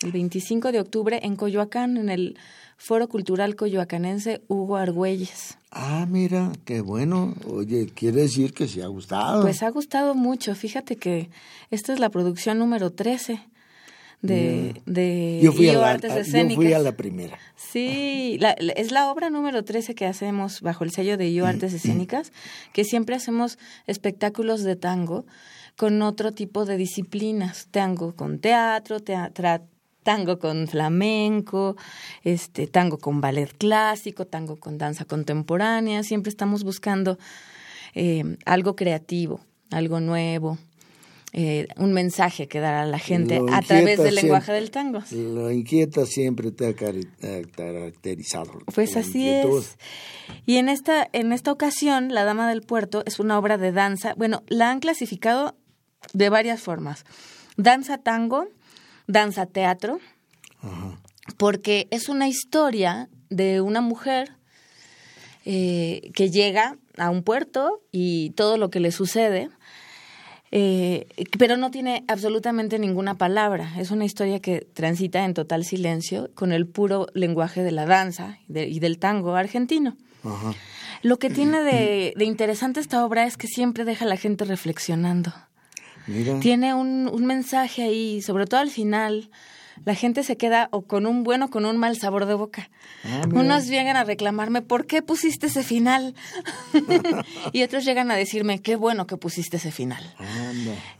El 0.03 0.11
25 0.11 0.71
de 0.71 0.79
octubre 0.79 1.19
en 1.23 1.35
Coyoacán, 1.35 1.97
en 1.97 2.09
el 2.09 2.37
Foro 2.77 3.07
Cultural 3.09 3.55
Coyoacanense 3.55 4.41
Hugo 4.47 4.77
Argüelles. 4.77 5.57
Ah, 5.71 6.05
mira, 6.09 6.51
qué 6.63 6.81
bueno. 6.81 7.33
Oye, 7.47 7.87
quiere 7.93 8.21
decir 8.21 8.53
que 8.53 8.67
se 8.67 8.83
ha 8.83 8.87
gustado. 8.87 9.41
Pues 9.41 9.63
ha 9.63 9.69
gustado 9.69 10.15
mucho. 10.15 10.53
Fíjate 10.55 10.95
que 10.95 11.29
esta 11.71 11.91
es 11.93 11.99
la 11.99 12.09
producción 12.09 12.59
número 12.59 12.91
13 12.91 13.41
de, 14.21 14.81
de 14.85 15.39
Mm. 15.41 15.45
yo, 15.45 15.51
fui 15.53 15.69
a 15.69 15.73
la, 15.73 15.89
Artes 15.91 16.11
a- 16.11 16.15
yo 16.15 16.21
Escénicas. 16.21 16.55
fui 16.55 16.73
a 16.73 16.79
la 16.79 16.91
primera. 16.93 17.37
Sí, 17.55 18.37
la- 18.39 18.51
es 18.53 18.91
la 18.91 19.11
obra 19.11 19.29
número 19.29 19.63
13 19.63 19.93
que 19.95 20.05
hacemos 20.05 20.61
bajo 20.61 20.83
el 20.83 20.91
sello 20.91 21.17
de 21.17 21.29
IO 21.29 21.45
Artes 21.45 21.73
Escénicas, 21.73 22.31
que 22.73 22.83
siempre 22.83 23.15
hacemos 23.15 23.57
espectáculos 23.85 24.63
de 24.63 24.75
tango 24.75 25.25
con 25.75 26.01
otro 26.01 26.31
tipo 26.31 26.65
de 26.65 26.77
disciplinas, 26.77 27.67
tango 27.69 28.15
con 28.15 28.39
teatro, 28.39 28.99
teatra- 28.99 29.61
tango 30.07 30.39
con 30.39 30.69
flamenco, 30.69 31.75
este 32.23 32.65
tango 32.65 32.97
con 32.97 33.19
ballet 33.19 33.51
clásico, 33.57 34.25
tango 34.25 34.55
con 34.55 34.77
danza 34.77 35.03
contemporánea, 35.03 36.01
siempre 36.01 36.29
estamos 36.29 36.63
buscando 36.63 37.17
eh, 37.93 38.37
algo 38.45 38.77
creativo, 38.77 39.41
algo 39.69 39.99
nuevo, 39.99 40.57
eh, 41.33 41.67
un 41.75 41.91
mensaje 41.91 42.47
que 42.47 42.61
dar 42.61 42.75
a 42.75 42.85
la 42.85 42.99
gente 42.99 43.41
a 43.51 43.61
través 43.61 44.01
del 44.01 44.15
lenguaje 44.15 44.53
del 44.53 44.71
tango. 44.71 45.01
Lo 45.11 45.51
inquieta 45.51 46.05
siempre 46.05 46.51
te 46.51 46.67
ha 46.67 46.73
caracterizado. 46.73 48.59
Pues 48.73 48.95
así 48.95 49.27
inquietud. 49.27 49.59
es. 49.59 49.77
Y 50.45 50.55
en 50.55 50.69
esta, 50.69 51.09
en 51.11 51.33
esta 51.33 51.51
ocasión, 51.51 52.13
La 52.13 52.23
Dama 52.23 52.47
del 52.47 52.61
Puerto 52.61 53.03
es 53.05 53.19
una 53.19 53.37
obra 53.37 53.57
de 53.57 53.73
danza. 53.73 54.13
Bueno, 54.13 54.43
la 54.47 54.71
han 54.71 54.79
clasificado 54.79 55.57
de 56.13 56.29
varias 56.29 56.61
formas. 56.61 57.03
Danza 57.57 57.97
tango, 57.97 58.47
danza 59.07 59.45
teatro, 59.45 59.99
porque 61.37 61.87
es 61.91 62.09
una 62.09 62.27
historia 62.27 63.09
de 63.29 63.61
una 63.61 63.81
mujer 63.81 64.33
eh, 65.45 66.11
que 66.13 66.29
llega 66.29 66.77
a 66.97 67.09
un 67.09 67.23
puerto 67.23 67.81
y 67.91 68.31
todo 68.31 68.57
lo 68.57 68.69
que 68.69 68.79
le 68.79 68.91
sucede. 68.91 69.49
eh, 70.51 71.07
pero 71.37 71.57
no 71.57 71.71
tiene 71.71 72.03
absolutamente 72.07 72.79
ninguna 72.79 73.15
palabra. 73.15 73.73
Es 73.77 73.91
una 73.91 74.05
historia 74.05 74.39
que 74.39 74.67
transita 74.73 75.25
en 75.25 75.33
total 75.33 75.63
silencio 75.63 76.29
con 76.35 76.51
el 76.51 76.67
puro 76.67 77.07
lenguaje 77.13 77.63
de 77.63 77.71
la 77.71 77.85
danza 77.85 78.39
y, 78.49 78.79
del 78.79 78.99
tango 78.99 79.35
argentino. 79.35 79.95
Lo 81.01 81.17
que 81.17 81.29
tiene 81.29 81.61
de, 81.63 82.13
interesante 82.19 82.79
esta 82.79 83.05
obra 83.05 83.25
es 83.25 83.37
que 83.37 83.47
siempre 83.47 83.85
deja 83.85 84.05
a 84.05 84.07
la 84.07 84.17
gente 84.17 84.45
reflexionando. 84.45 85.33
Tiene 86.39 86.73
un, 86.73 87.09
un 87.11 87.25
mensaje 87.25 87.83
ahí, 87.83 88.21
sobre 88.21 88.45
todo 88.45 88.59
al 88.59 88.69
final, 88.69 89.29
la 89.85 89.95
gente 89.95 90.23
se 90.23 90.37
queda 90.37 90.69
o 90.71 90.81
con 90.81 91.05
un 91.05 91.23
bueno 91.23 91.45
o 91.45 91.49
con 91.49 91.65
un 91.65 91.77
mal 91.77 91.97
sabor 91.97 92.25
de 92.25 92.33
boca. 92.33 92.69
Ah, 93.03 93.23
Unos 93.33 93.67
llegan 93.67 93.95
a 93.95 94.03
reclamarme, 94.03 94.61
¿por 94.61 94.85
qué 94.85 95.01
pusiste 95.01 95.47
ese 95.47 95.63
final? 95.63 96.15
y 97.53 97.63
otros 97.63 97.85
llegan 97.85 98.11
a 98.11 98.15
decirme, 98.15 98.61
qué 98.61 98.75
bueno 98.75 99.07
que 99.07 99.17
pusiste 99.17 99.57
ese 99.57 99.71
final. 99.71 100.13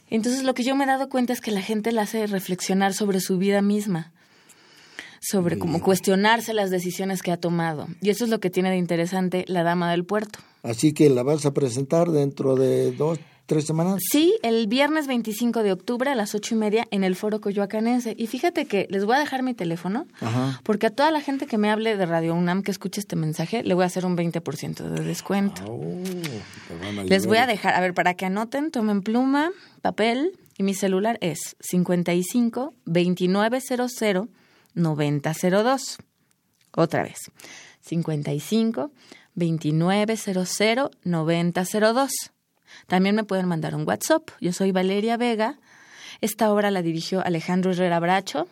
Entonces 0.09 0.43
lo 0.43 0.53
que 0.53 0.63
yo 0.63 0.75
me 0.75 0.83
he 0.83 0.87
dado 0.87 1.09
cuenta 1.09 1.33
es 1.33 1.41
que 1.41 1.51
la 1.51 1.61
gente 1.61 1.91
la 1.91 2.03
hace 2.03 2.27
reflexionar 2.27 2.93
sobre 2.93 3.19
su 3.19 3.37
vida 3.37 3.61
misma 3.61 4.11
sobre 5.19 5.57
cómo 5.57 5.81
cuestionarse 5.81 6.53
las 6.53 6.69
decisiones 6.69 7.21
que 7.21 7.31
ha 7.31 7.37
tomado. 7.37 7.87
Y 8.01 8.11
eso 8.11 8.23
es 8.23 8.29
lo 8.29 8.39
que 8.39 8.49
tiene 8.49 8.69
de 8.69 8.77
interesante 8.77 9.45
La 9.47 9.63
Dama 9.63 9.91
del 9.91 10.05
Puerto. 10.05 10.39
Así 10.63 10.93
que 10.93 11.09
la 11.09 11.23
vas 11.23 11.45
a 11.45 11.53
presentar 11.53 12.11
dentro 12.11 12.55
de 12.55 12.91
dos, 12.91 13.19
tres 13.47 13.65
semanas. 13.65 13.99
Sí, 14.11 14.37
el 14.43 14.67
viernes 14.67 15.07
25 15.07 15.63
de 15.63 15.71
octubre 15.71 16.11
a 16.11 16.15
las 16.15 16.35
ocho 16.35 16.53
y 16.53 16.57
media 16.57 16.87
en 16.91 17.03
el 17.03 17.15
Foro 17.15 17.41
Coyoacanense. 17.41 18.13
Y 18.15 18.27
fíjate 18.27 18.65
que 18.65 18.87
les 18.91 19.05
voy 19.05 19.15
a 19.15 19.19
dejar 19.19 19.41
mi 19.41 19.55
teléfono, 19.55 20.05
porque 20.63 20.87
a 20.87 20.89
toda 20.91 21.09
la 21.09 21.21
gente 21.21 21.47
que 21.47 21.57
me 21.57 21.71
hable 21.71 21.97
de 21.97 22.05
Radio 22.05 22.35
UNAM 22.35 22.61
que 22.61 22.71
escuche 22.71 22.99
este 22.99 23.15
mensaje, 23.15 23.63
le 23.63 23.73
voy 23.73 23.83
a 23.83 23.87
hacer 23.87 24.05
un 24.05 24.15
20% 24.15 24.83
de 24.83 25.03
descuento. 25.03 25.63
Les 27.05 27.25
voy 27.25 27.37
a 27.37 27.47
dejar, 27.47 27.73
a 27.73 27.79
ver, 27.79 27.93
para 27.93 28.13
que 28.13 28.25
anoten, 28.25 28.69
tomen 28.69 29.01
pluma, 29.01 29.51
papel, 29.81 30.37
y 30.57 30.63
mi 30.63 30.73
celular 30.73 31.17
es 31.21 31.55
55 31.61 32.73
2900 32.85 33.91
9002. 34.73 35.97
Otra 36.75 37.03
vez, 37.03 37.31
55 37.81 38.91
2900 39.35 40.89
9002. 41.03 42.11
También 42.87 43.15
me 43.15 43.23
pueden 43.23 43.47
mandar 43.47 43.75
un 43.75 43.87
WhatsApp. 43.87 44.29
Yo 44.41 44.53
soy 44.53 44.71
Valeria 44.71 45.17
Vega. 45.17 45.59
Esta 46.21 46.51
obra 46.51 46.71
la 46.71 46.81
dirigió 46.81 47.25
Alejandro 47.25 47.71
Herrera 47.71 47.99
Bracho. 47.99 48.47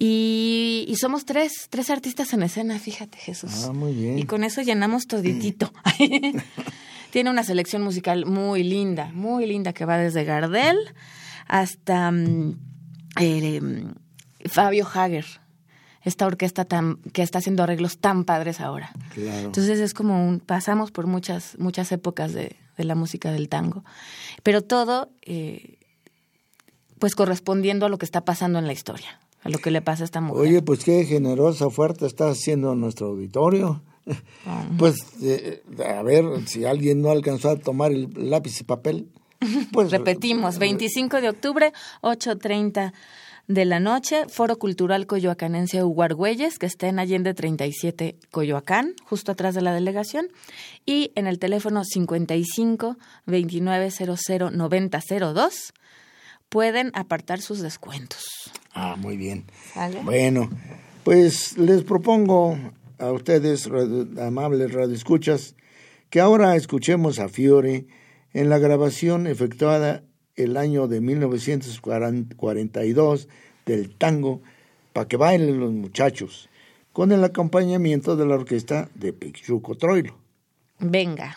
Y, 0.00 0.94
somos 1.00 1.24
tres, 1.24 1.66
tres 1.70 1.90
artistas 1.90 2.32
en 2.32 2.44
escena, 2.44 2.78
fíjate, 2.78 3.18
Jesús. 3.18 3.64
Ah, 3.64 3.72
muy 3.72 3.92
bien. 3.92 4.18
Y 4.18 4.24
con 4.24 4.44
eso 4.44 4.62
llenamos 4.62 5.08
toditito. 5.08 5.72
Tiene 7.10 7.30
una 7.30 7.42
selección 7.42 7.82
musical 7.82 8.24
muy 8.24 8.62
linda, 8.62 9.10
muy 9.12 9.46
linda, 9.46 9.72
que 9.72 9.84
va 9.84 9.98
desde 9.98 10.24
Gardel 10.24 10.76
hasta 11.48 12.12
mm, 12.12 12.58
eh, 13.20 13.60
Fabio 14.46 14.86
Hager 14.86 15.26
esta 16.02 16.26
orquesta 16.26 16.64
tan, 16.64 16.96
que 17.12 17.22
está 17.22 17.38
haciendo 17.38 17.62
arreglos 17.62 17.98
tan 17.98 18.24
padres 18.24 18.60
ahora. 18.60 18.90
Entonces 19.16 19.78
es 19.80 19.94
como 19.94 20.26
un, 20.26 20.40
pasamos 20.40 20.90
por 20.90 21.06
muchas, 21.06 21.56
muchas 21.58 21.92
épocas 21.92 22.32
de, 22.32 22.56
la 22.84 22.94
música 22.94 23.32
del 23.32 23.48
tango, 23.48 23.84
pero 24.42 24.62
todo 24.62 25.10
eh, 25.22 25.78
pues 26.98 27.14
correspondiendo 27.14 27.86
a 27.86 27.88
lo 27.88 27.98
que 27.98 28.06
está 28.06 28.24
pasando 28.24 28.58
en 28.58 28.66
la 28.66 28.72
historia, 28.72 29.20
a 29.42 29.48
lo 29.48 29.58
que 29.58 29.70
le 29.70 29.82
pasa 29.82 30.04
a 30.04 30.06
esta 30.06 30.20
mujer. 30.20 30.42
Oye, 30.42 30.62
pues 30.62 30.84
qué 30.84 31.04
generosa 31.04 31.70
fuerte 31.70 32.06
está 32.06 32.28
haciendo 32.30 32.74
nuestro 32.74 33.08
auditorio. 33.08 33.82
Pues 34.78 34.96
eh, 35.22 35.62
a 35.86 36.02
ver 36.02 36.24
si 36.46 36.64
alguien 36.64 37.02
no 37.02 37.10
alcanzó 37.10 37.50
a 37.50 37.56
tomar 37.56 37.92
el 37.92 38.08
lápiz 38.16 38.58
y 38.60 38.64
papel. 38.64 39.08
Pues 39.72 39.90
repetimos, 39.92 40.58
25 40.58 41.20
de 41.20 41.28
octubre, 41.28 41.72
8.30 42.02 42.92
de 43.48 43.64
la 43.64 43.80
noche, 43.80 44.26
Foro 44.28 44.58
Cultural 44.58 45.06
Coyoacanense 45.06 45.82
Huargüeyes, 45.82 46.58
que 46.58 46.66
está 46.66 46.86
en 46.86 46.98
Allende 46.98 47.32
37 47.32 48.16
Coyoacán, 48.30 48.94
justo 49.04 49.32
atrás 49.32 49.54
de 49.54 49.62
la 49.62 49.72
delegación, 49.72 50.28
y 50.84 51.12
en 51.14 51.26
el 51.26 51.38
teléfono 51.38 51.82
55 51.82 52.98
2900 53.26 54.52
9002 54.52 55.72
pueden 56.50 56.92
apartar 56.94 57.40
sus 57.40 57.60
descuentos. 57.60 58.22
Ah, 58.74 58.96
muy 58.98 59.16
bien. 59.16 59.44
Bueno, 60.04 60.50
pues 61.02 61.56
les 61.56 61.82
propongo 61.84 62.58
a 62.98 63.10
ustedes, 63.12 63.68
amables 64.20 64.72
radioescuchas, 64.72 65.54
que 66.10 66.20
ahora 66.20 66.54
escuchemos 66.54 67.18
a 67.18 67.28
Fiore 67.28 67.86
en 68.34 68.50
la 68.50 68.58
grabación 68.58 69.26
efectuada 69.26 70.02
el 70.38 70.56
año 70.56 70.88
de 70.88 71.00
1942 71.00 73.28
del 73.66 73.90
tango 73.90 74.40
para 74.92 75.08
que 75.08 75.16
bailen 75.16 75.58
los 75.60 75.72
muchachos, 75.72 76.48
con 76.92 77.12
el 77.12 77.22
acompañamiento 77.24 78.16
de 78.16 78.26
la 78.26 78.34
orquesta 78.36 78.88
de 78.94 79.12
Pichuco 79.12 79.76
Troilo. 79.76 80.16
Venga. 80.78 81.36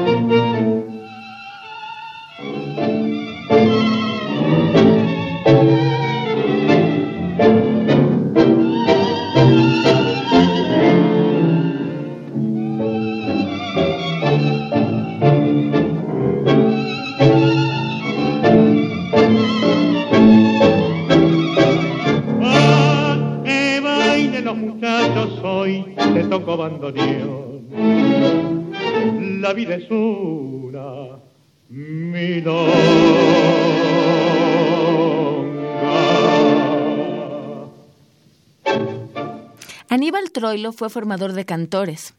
Troilo 40.51 40.73
fue 40.73 40.89
formador 40.89 41.31
de 41.31 41.45
cantores. 41.45 42.13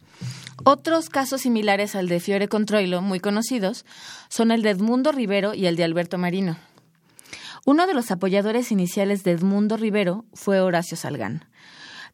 Otros 0.64 1.10
casos 1.10 1.42
similares 1.42 1.94
al 1.94 2.08
de 2.08 2.18
Fiore 2.18 2.48
con 2.48 2.64
Troilo, 2.64 3.02
muy 3.02 3.20
conocidos, 3.20 3.84
son 4.30 4.50
el 4.50 4.62
de 4.62 4.70
Edmundo 4.70 5.12
Rivero 5.12 5.52
y 5.52 5.66
el 5.66 5.76
de 5.76 5.84
Alberto 5.84 6.16
Marino. 6.16 6.56
Uno 7.66 7.86
de 7.86 7.92
los 7.92 8.10
apoyadores 8.10 8.72
iniciales 8.72 9.22
de 9.22 9.32
Edmundo 9.32 9.76
Rivero 9.76 10.24
fue 10.32 10.62
Horacio 10.62 10.96
Salgán, 10.96 11.44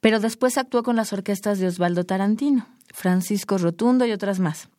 pero 0.01 0.19
después 0.19 0.59
actuó 0.59 0.83
con 0.83 0.97
las 0.97 1.13
orquestas 1.13 1.61
de 1.61 1.69
Osvaldo 1.69 2.03
Tarantino, 2.03 2.67
Francisco 2.93 3.57
Rotundo 3.57 4.05
y 4.05 4.11
otras 4.11 4.41
más, 4.41 4.71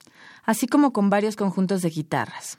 así 0.43 0.67
como 0.67 0.91
con 0.91 1.09
varios 1.09 1.37
conjuntos 1.37 1.81
de 1.81 1.89
guitarras. 1.89 2.57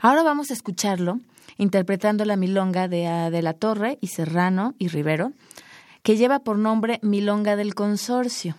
Ahora 0.00 0.22
vamos 0.22 0.52
a 0.52 0.54
escucharlo 0.54 1.18
interpretando 1.56 2.24
la 2.24 2.36
milonga 2.36 2.86
de 2.86 3.30
De 3.32 3.42
la 3.42 3.54
Torre 3.54 3.98
y 4.00 4.06
Serrano 4.06 4.76
y 4.78 4.86
Rivero, 4.86 5.32
que 6.08 6.16
lleva 6.16 6.38
por 6.38 6.56
nombre 6.56 7.00
Milonga 7.02 7.54
del 7.54 7.74
Consorcio. 7.74 8.54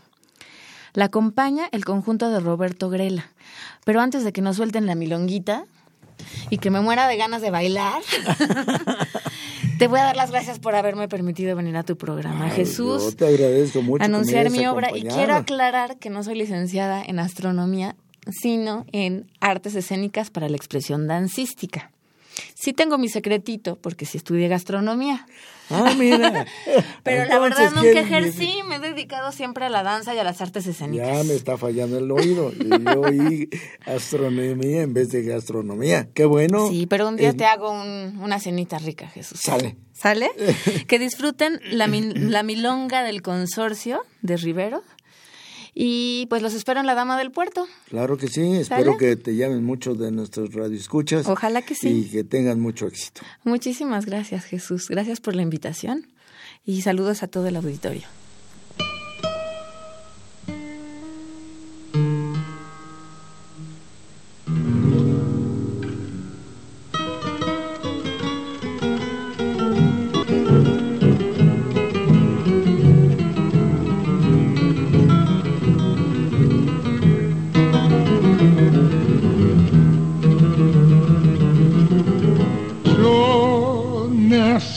La 0.93 1.05
acompaña 1.05 1.67
el 1.71 1.83
conjunto 1.83 2.29
de 2.29 2.39
Roberto 2.39 2.91
Grela. 2.91 3.31
Pero 3.85 4.01
antes 4.01 4.23
de 4.23 4.31
que 4.31 4.43
nos 4.43 4.57
suelten 4.57 4.85
la 4.85 4.93
milonguita 4.93 5.65
y 6.51 6.59
que 6.59 6.69
me 6.69 6.79
muera 6.79 7.07
de 7.07 7.17
ganas 7.17 7.41
de 7.41 7.49
bailar, 7.49 8.03
te 9.79 9.87
voy 9.87 9.99
a 9.99 10.03
dar 10.03 10.15
las 10.15 10.29
gracias 10.29 10.59
por 10.59 10.75
haberme 10.75 11.07
permitido 11.07 11.55
venir 11.55 11.75
a 11.75 11.81
tu 11.81 11.97
programa, 11.97 12.45
Ay, 12.45 12.51
Jesús. 12.51 13.01
Yo 13.01 13.15
te 13.15 13.25
agradezco 13.25 13.81
mucho. 13.81 14.05
Anunciar 14.05 14.51
mi 14.51 14.67
obra 14.67 14.95
y 14.95 15.01
quiero 15.01 15.33
aclarar 15.33 15.97
que 15.97 16.11
no 16.11 16.21
soy 16.21 16.35
licenciada 16.35 17.01
en 17.03 17.17
astronomía, 17.17 17.95
sino 18.29 18.85
en 18.91 19.25
artes 19.39 19.73
escénicas 19.73 20.29
para 20.29 20.49
la 20.49 20.55
expresión 20.55 21.07
dancística. 21.07 21.89
Sí 22.55 22.73
tengo 22.73 22.97
mi 22.97 23.09
secretito, 23.09 23.77
porque 23.77 24.05
sí 24.05 24.17
estudié 24.17 24.47
gastronomía. 24.47 25.25
Ah, 25.71 25.93
mira. 25.97 26.47
Pero 27.03 27.25
la 27.25 27.37
verdad 27.37 27.69
nunca 27.75 27.81
¿quién- 27.91 27.97
ejercí, 27.99 28.53
me 28.67 28.77
he 28.77 28.79
dedicado 28.79 29.31
siempre 29.31 29.65
a 29.65 29.69
la 29.69 29.83
danza 29.83 30.15
y 30.15 30.17
a 30.17 30.23
las 30.23 30.41
artes 30.41 30.65
escénicas. 30.65 31.07
Ya 31.17 31.23
me 31.23 31.35
está 31.35 31.57
fallando 31.57 31.99
el 31.99 32.09
oído. 32.09 32.51
Y 32.59 32.69
Yo 32.83 33.01
oí 33.01 33.49
astronomía 33.85 34.81
en 34.81 34.93
vez 34.93 35.09
de 35.11 35.23
gastronomía. 35.23 36.09
Qué 36.13 36.25
bueno. 36.25 36.67
Sí, 36.69 36.87
pero 36.87 37.07
un 37.07 37.17
día 37.17 37.29
Es- 37.29 37.37
te 37.37 37.45
hago 37.45 37.71
un- 37.71 38.17
una 38.21 38.39
cenita 38.39 38.79
rica, 38.79 39.07
Jesús. 39.07 39.39
Sale. 39.41 39.75
¿Sale? 39.93 40.31
que 40.87 40.97
disfruten 40.97 41.59
la, 41.71 41.87
mi- 41.87 42.13
la 42.13 42.41
milonga 42.41 43.03
del 43.03 43.21
consorcio 43.21 44.01
de 44.21 44.37
Rivero. 44.37 44.81
Y 45.73 46.25
pues 46.29 46.41
los 46.41 46.53
espero 46.53 46.79
en 46.79 46.85
la 46.85 46.95
Dama 46.95 47.17
del 47.17 47.31
Puerto. 47.31 47.67
Claro 47.89 48.17
que 48.17 48.27
sí. 48.27 48.57
Espero 48.57 48.93
¿Sale? 48.93 48.97
que 48.97 49.15
te 49.15 49.35
llamen 49.35 49.63
muchos 49.63 49.97
de 49.99 50.11
nuestros 50.11 50.53
radioescuchas. 50.53 51.27
Ojalá 51.27 51.61
que 51.61 51.75
sí. 51.75 51.89
Y 51.89 52.09
que 52.09 52.23
tengan 52.23 52.59
mucho 52.59 52.87
éxito. 52.87 53.21
Muchísimas 53.43 54.05
gracias, 54.05 54.45
Jesús. 54.45 54.87
Gracias 54.89 55.19
por 55.21 55.35
la 55.35 55.41
invitación 55.41 56.07
y 56.65 56.81
saludos 56.81 57.23
a 57.23 57.27
todo 57.27 57.47
el 57.47 57.55
auditorio. 57.55 58.03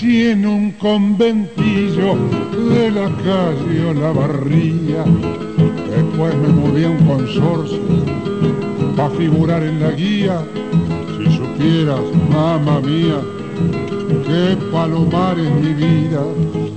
Nací 0.03 0.31
en 0.31 0.47
un 0.47 0.73
conventillo 0.73 2.17
de 2.71 2.91
la 2.91 3.09
calle 3.23 3.85
Olavarría. 3.85 5.05
Después 5.91 6.35
me 6.37 6.49
mudé 6.49 6.87
a 6.87 6.91
un 6.91 7.07
consorcio 7.07 7.79
para 8.97 9.11
figurar 9.11 9.63
en 9.63 9.81
la 9.81 9.93
guía. 9.93 10.45
Si 11.19 11.37
supieras, 11.37 12.01
mamá 12.31 12.81
mía, 12.81 13.21
qué 14.27 14.57
palomar 14.73 15.39
es 15.39 15.55
mi 15.55 15.75
vida. 15.75 16.23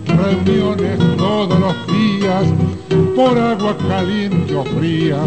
Reuniones 0.06 1.00
todos 1.18 1.60
los 1.60 1.76
días, 1.88 2.46
por 3.16 3.38
agua 3.38 3.76
caliente 3.88 4.56
o 4.56 4.64
fría. 4.64 5.20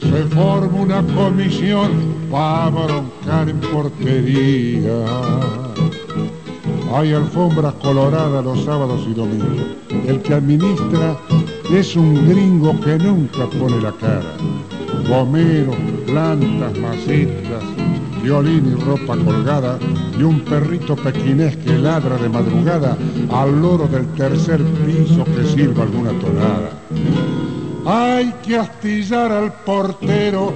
Se 0.00 0.24
forma 0.34 0.80
una 0.80 1.02
comisión 1.14 1.90
para 2.30 2.70
broncar 2.70 3.48
en 3.48 3.60
portería. 3.60 5.73
Hay 6.94 7.12
alfombras 7.12 7.74
coloradas 7.82 8.44
los 8.44 8.64
sábados 8.64 9.04
y 9.10 9.14
domingos. 9.14 9.66
El 10.06 10.22
que 10.22 10.34
administra 10.34 11.16
es 11.72 11.96
un 11.96 12.28
gringo 12.28 12.78
que 12.82 12.96
nunca 12.98 13.46
pone 13.58 13.80
la 13.80 13.90
cara. 13.90 14.36
Gomeros, 15.08 15.74
plantas, 16.06 16.78
macetas, 16.78 17.64
violín 18.22 18.76
y 18.76 18.84
ropa 18.84 19.16
colgada 19.16 19.76
y 20.16 20.22
un 20.22 20.38
perrito 20.42 20.94
pequinés 20.94 21.56
que 21.56 21.76
ladra 21.76 22.16
de 22.16 22.28
madrugada 22.28 22.96
al 23.32 23.60
loro 23.60 23.88
del 23.88 24.06
tercer 24.14 24.62
piso 24.86 25.24
que 25.24 25.44
sirva 25.48 25.82
alguna 25.82 26.12
tonada. 26.20 26.70
Hay 27.86 28.32
que 28.46 28.56
astillar 28.56 29.32
al 29.32 29.52
portero 29.64 30.54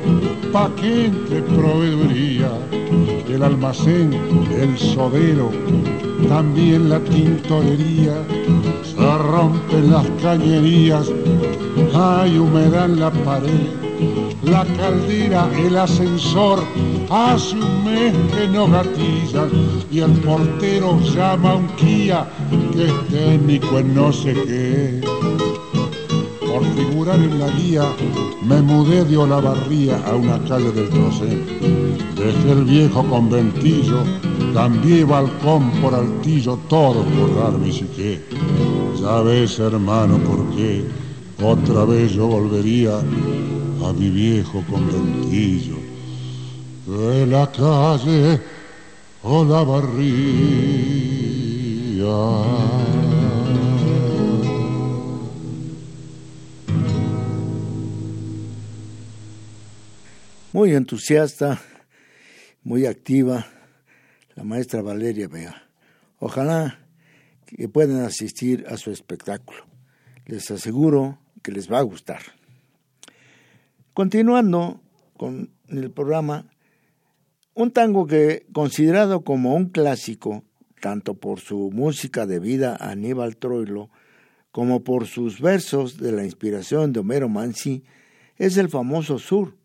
pa' 0.52 0.70
que 0.76 1.06
entre 1.06 1.42
proveeduría. 1.42 2.48
El 3.28 3.42
almacén, 3.42 4.10
el 4.58 4.78
sodero, 4.78 5.50
también 6.28 6.88
la 6.88 6.98
tintorería. 7.00 8.14
Se 8.82 9.18
rompen 9.18 9.90
las 9.90 10.06
cañerías, 10.22 11.10
hay 11.94 12.38
humedad 12.38 12.86
en 12.86 13.00
la 13.00 13.10
pared. 13.10 13.68
La 14.44 14.64
caldera, 14.76 15.50
el 15.58 15.76
ascensor, 15.76 16.60
hace 17.10 17.56
un 17.56 17.84
mes 17.84 18.14
que 18.34 18.48
no 18.48 18.66
gatilla 18.66 19.46
y 19.90 20.00
el 20.00 20.12
portero 20.20 20.98
llama 21.00 21.50
a 21.50 21.56
un 21.56 21.66
Kia 21.76 22.26
que 22.72 22.86
es 22.86 23.08
técnico 23.08 23.78
en 23.78 23.94
no 23.94 24.12
sé 24.12 24.32
qué. 24.32 25.47
Por 26.58 26.66
figurar 26.74 27.20
en 27.20 27.38
la 27.38 27.48
guía, 27.50 27.84
me 28.42 28.60
mudé 28.60 29.04
de 29.04 29.16
Olavarría 29.16 29.96
a 30.04 30.16
una 30.16 30.42
calle 30.48 30.72
del 30.72 30.88
Trocén. 30.88 31.46
Dejé 32.16 32.50
el 32.50 32.64
viejo 32.64 33.04
conventillo, 33.04 34.02
cambié 34.52 35.04
balcón 35.04 35.70
por 35.80 35.94
altillo, 35.94 36.58
todo 36.68 37.04
por 37.04 37.32
dar 37.36 37.52
mi 37.52 37.70
psique. 37.70 38.20
Ya 39.00 39.22
ves, 39.22 39.60
hermano, 39.60 40.18
por 40.18 40.50
qué 40.56 40.84
otra 41.40 41.84
vez 41.84 42.14
yo 42.14 42.26
volvería 42.26 42.98
a 42.98 43.92
mi 43.92 44.10
viejo 44.10 44.64
conventillo 44.68 45.76
de 46.88 47.24
la 47.24 47.52
calle 47.52 48.40
Olavarría. 49.22 50.08
Muy 60.58 60.74
entusiasta, 60.74 61.60
muy 62.64 62.84
activa, 62.86 63.46
la 64.34 64.42
maestra 64.42 64.82
Valeria 64.82 65.28
Vega. 65.28 65.68
Ojalá 66.18 66.80
que 67.46 67.68
puedan 67.68 68.00
asistir 68.00 68.66
a 68.68 68.76
su 68.76 68.90
espectáculo. 68.90 69.64
Les 70.26 70.50
aseguro 70.50 71.20
que 71.44 71.52
les 71.52 71.70
va 71.70 71.78
a 71.78 71.82
gustar. 71.82 72.22
Continuando 73.94 74.80
con 75.16 75.52
el 75.68 75.92
programa, 75.92 76.50
un 77.54 77.70
tango 77.70 78.08
que 78.08 78.44
considerado 78.52 79.22
como 79.22 79.54
un 79.54 79.66
clásico, 79.66 80.42
tanto 80.80 81.14
por 81.14 81.38
su 81.38 81.70
música 81.72 82.26
debida 82.26 82.74
a 82.74 82.90
Aníbal 82.90 83.36
Troilo, 83.36 83.90
como 84.50 84.82
por 84.82 85.06
sus 85.06 85.40
versos 85.40 85.98
de 85.98 86.10
la 86.10 86.24
inspiración 86.24 86.92
de 86.92 86.98
Homero 86.98 87.28
Mansi, 87.28 87.84
es 88.38 88.56
el 88.56 88.68
famoso 88.68 89.20
Sur. 89.20 89.57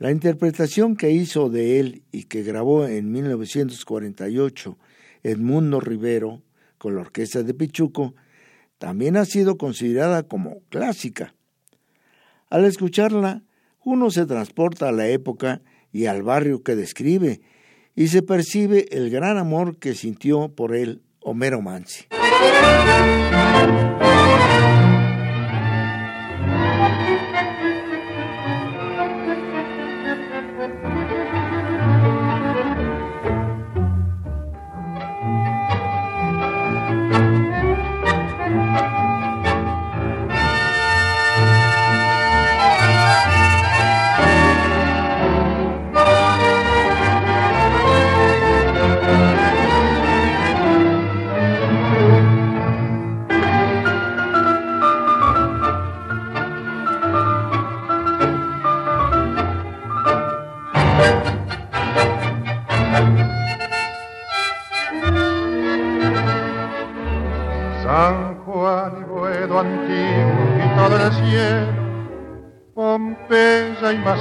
La 0.00 0.10
interpretación 0.10 0.96
que 0.96 1.10
hizo 1.10 1.50
de 1.50 1.78
él 1.78 2.04
y 2.10 2.24
que 2.24 2.42
grabó 2.42 2.86
en 2.86 3.12
1948 3.12 4.78
Edmundo 5.22 5.78
Rivero 5.78 6.40
con 6.78 6.94
la 6.94 7.02
orquesta 7.02 7.42
de 7.42 7.52
Pichuco 7.52 8.14
también 8.78 9.18
ha 9.18 9.26
sido 9.26 9.58
considerada 9.58 10.22
como 10.22 10.62
clásica. 10.70 11.34
Al 12.48 12.64
escucharla, 12.64 13.42
uno 13.84 14.10
se 14.10 14.24
transporta 14.24 14.88
a 14.88 14.92
la 14.92 15.06
época 15.06 15.60
y 15.92 16.06
al 16.06 16.22
barrio 16.22 16.62
que 16.62 16.76
describe 16.76 17.42
y 17.94 18.08
se 18.08 18.22
percibe 18.22 18.86
el 18.92 19.10
gran 19.10 19.36
amor 19.36 19.76
que 19.76 19.92
sintió 19.92 20.48
por 20.48 20.74
él 20.74 21.02
Homero 21.20 21.60
Mansi. 21.60 22.06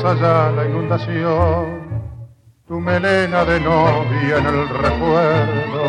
Allá 0.10 0.52
la 0.52 0.66
inundación. 0.66 1.90
Tu 2.68 2.80
melena 2.80 3.46
de 3.46 3.60
novia 3.60 4.38
en 4.38 4.46
el 4.46 4.70
recuerdo, 4.70 5.84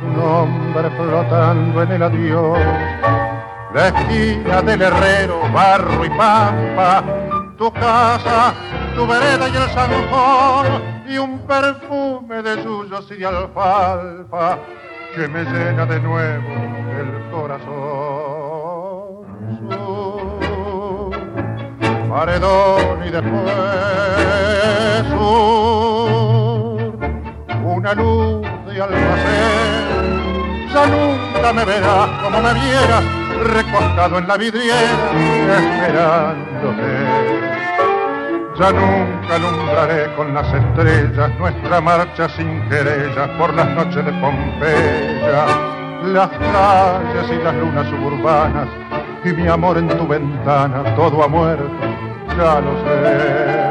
tu 0.00 0.06
nombre 0.20 0.90
flotando 0.90 1.82
en 1.82 1.92
el 1.92 2.02
adiós. 2.02 2.58
La 3.74 3.88
esquina 3.88 4.62
del 4.62 4.82
herrero, 4.82 5.40
barro 5.52 6.04
y 6.04 6.10
pampa, 6.10 7.02
tu 7.56 7.72
casa, 7.72 8.54
tu 8.94 9.06
vereda 9.06 9.48
y 9.48 9.56
el 9.56 9.68
zanjón, 9.70 10.82
y 11.08 11.16
un 11.18 11.38
perfume 11.46 12.42
de 12.42 12.62
suyos 12.62 13.10
y 13.10 13.16
de 13.16 13.26
alfalfa 13.26 14.58
que 15.14 15.28
me 15.28 15.44
llena 15.44 15.86
de 15.86 16.00
nuevo 16.00 16.48
el 17.00 17.30
corazón. 17.30 19.02
Paredón 22.12 23.06
y 23.06 23.10
después 23.10 23.54
sur, 25.08 26.92
una 27.64 27.94
luz 27.94 28.46
de 28.66 28.82
almacén. 28.82 30.20
Ya 30.74 30.86
nunca 30.88 31.52
me 31.54 31.64
verás 31.64 32.10
como 32.22 32.42
me 32.42 32.52
vieras, 32.52 33.02
recostado 33.44 34.18
en 34.18 34.28
la 34.28 34.36
vidriera, 34.36 35.56
esperándote. 35.56 36.90
Ya 38.58 38.72
nunca 38.72 39.34
alumbraré 39.36 40.14
con 40.14 40.34
las 40.34 40.52
estrellas 40.52 41.30
nuestra 41.38 41.80
marcha 41.80 42.28
sin 42.36 42.68
querellas 42.68 43.28
por 43.38 43.54
las 43.54 43.70
noches 43.70 44.04
de 44.04 44.12
Pompeya, 44.12 45.46
las 46.12 46.28
calles 46.28 47.30
y 47.30 47.42
las 47.42 47.54
lunas 47.54 47.88
suburbanas 47.88 48.68
y 49.24 49.32
mi 49.32 49.46
amor 49.46 49.78
en 49.78 49.88
tu 49.88 50.06
ventana, 50.06 50.82
todo 50.96 51.22
ha 51.22 51.28
muerto, 51.28 51.64
ya 52.36 52.60
lo 52.60 52.72
sé. 52.84 53.62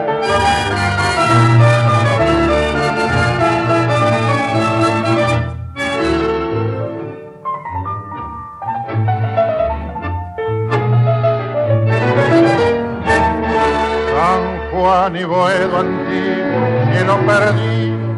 Juan 14.71 15.15
y 15.15 15.23
Boedo 15.23 15.77
antiguo, 15.77 16.91
cielo 16.91 17.17
perdido, 17.25 18.15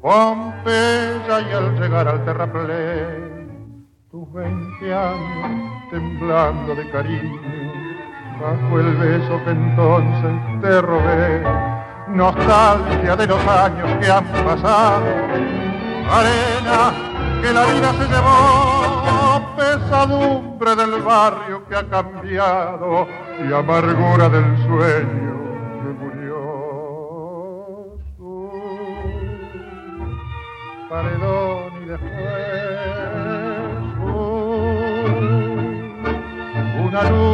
Pompeya 0.00 1.40
y 1.40 1.52
al 1.52 1.80
llegar 1.80 2.06
al 2.06 2.24
terraplén, 2.24 3.86
tus 4.10 4.32
veinte 4.32 4.94
años 4.94 5.90
temblando 5.90 6.74
de 6.74 6.90
cariño, 6.90 7.40
bajo 8.40 8.80
el 8.80 8.96
beso 8.96 9.40
que 9.44 9.50
entonces 9.50 10.60
te 10.60 10.80
robé, 10.80 11.42
nostalgia 12.08 13.16
de 13.16 13.26
los 13.26 13.46
años 13.46 13.98
que 14.00 14.10
han 14.10 14.24
pasado, 14.24 15.04
arena 16.10 16.92
que 17.42 17.52
la 17.52 17.64
vida 17.66 17.92
se 17.92 18.08
llevó, 18.08 19.56
pesadumbre 19.56 20.76
del 20.76 21.02
barrio 21.02 21.66
que 21.68 21.76
ha 21.76 21.84
cambiado. 21.88 23.06
Y 23.46 23.52
amargura 23.52 24.28
del 24.28 24.56
sueño 24.64 25.34
paredón 30.94 31.72
y 31.82 31.86
después 31.86 32.14
una 36.84 37.10
luz 37.10 37.33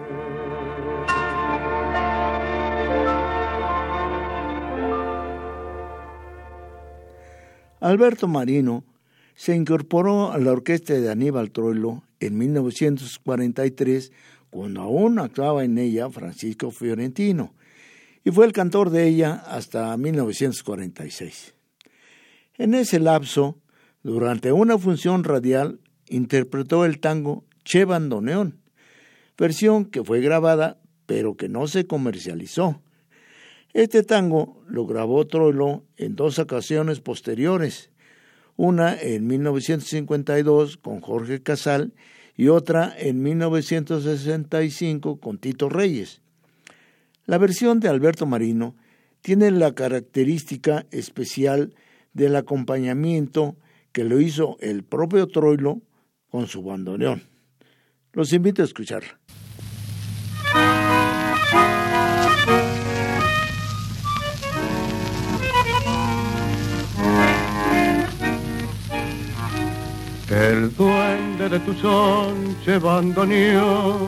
Alberto 7.91 8.29
Marino 8.29 8.85
se 9.35 9.53
incorporó 9.53 10.31
a 10.31 10.37
la 10.37 10.53
orquesta 10.53 10.93
de 10.93 11.11
Aníbal 11.11 11.51
Troilo 11.51 12.03
en 12.21 12.37
1943, 12.37 14.13
cuando 14.49 14.81
aún 14.81 15.19
actuaba 15.19 15.65
en 15.65 15.77
ella 15.77 16.09
Francisco 16.09 16.71
Fiorentino, 16.71 17.53
y 18.23 18.31
fue 18.31 18.45
el 18.45 18.53
cantor 18.53 18.91
de 18.91 19.07
ella 19.07 19.33
hasta 19.33 19.97
1946. 19.97 21.53
En 22.57 22.75
ese 22.75 22.99
lapso 22.99 23.57
durante 24.03 24.53
una 24.53 24.77
función 24.77 25.25
radial 25.25 25.81
interpretó 26.07 26.85
el 26.85 26.99
tango 26.99 27.43
Che 27.65 27.83
Bandoneón, 27.83 28.61
versión 29.37 29.83
que 29.83 30.01
fue 30.01 30.21
grabada 30.21 30.79
pero 31.05 31.35
que 31.35 31.49
no 31.49 31.67
se 31.67 31.87
comercializó. 31.87 32.81
Este 33.73 34.03
tango 34.03 34.61
lo 34.67 34.85
grabó 34.85 35.25
Troilo 35.27 35.85
en 35.95 36.17
dos 36.17 36.39
ocasiones 36.39 36.99
posteriores, 36.99 37.89
una 38.57 38.99
en 38.99 39.27
1952 39.27 40.75
con 40.75 40.99
Jorge 40.99 41.41
Casal 41.41 41.93
y 42.35 42.49
otra 42.49 42.93
en 42.97 43.21
1965 43.21 45.21
con 45.21 45.37
Tito 45.37 45.69
Reyes. 45.69 46.21
La 47.25 47.37
versión 47.37 47.79
de 47.79 47.87
Alberto 47.87 48.25
Marino 48.25 48.75
tiene 49.21 49.51
la 49.51 49.73
característica 49.73 50.85
especial 50.91 51.73
del 52.11 52.35
acompañamiento 52.35 53.55
que 53.93 54.03
lo 54.03 54.19
hizo 54.19 54.57
el 54.59 54.83
propio 54.83 55.27
Troilo 55.27 55.81
con 56.29 56.47
su 56.47 56.61
bandoneón. 56.61 57.23
Los 58.11 58.33
invito 58.33 58.63
a 58.63 58.65
escuchar. 58.65 59.20
El 70.31 70.73
duende 70.77 71.49
de 71.49 71.59
tu 71.59 71.73
son, 71.73 72.55
che 72.63 72.79
bandoneón, 72.79 74.07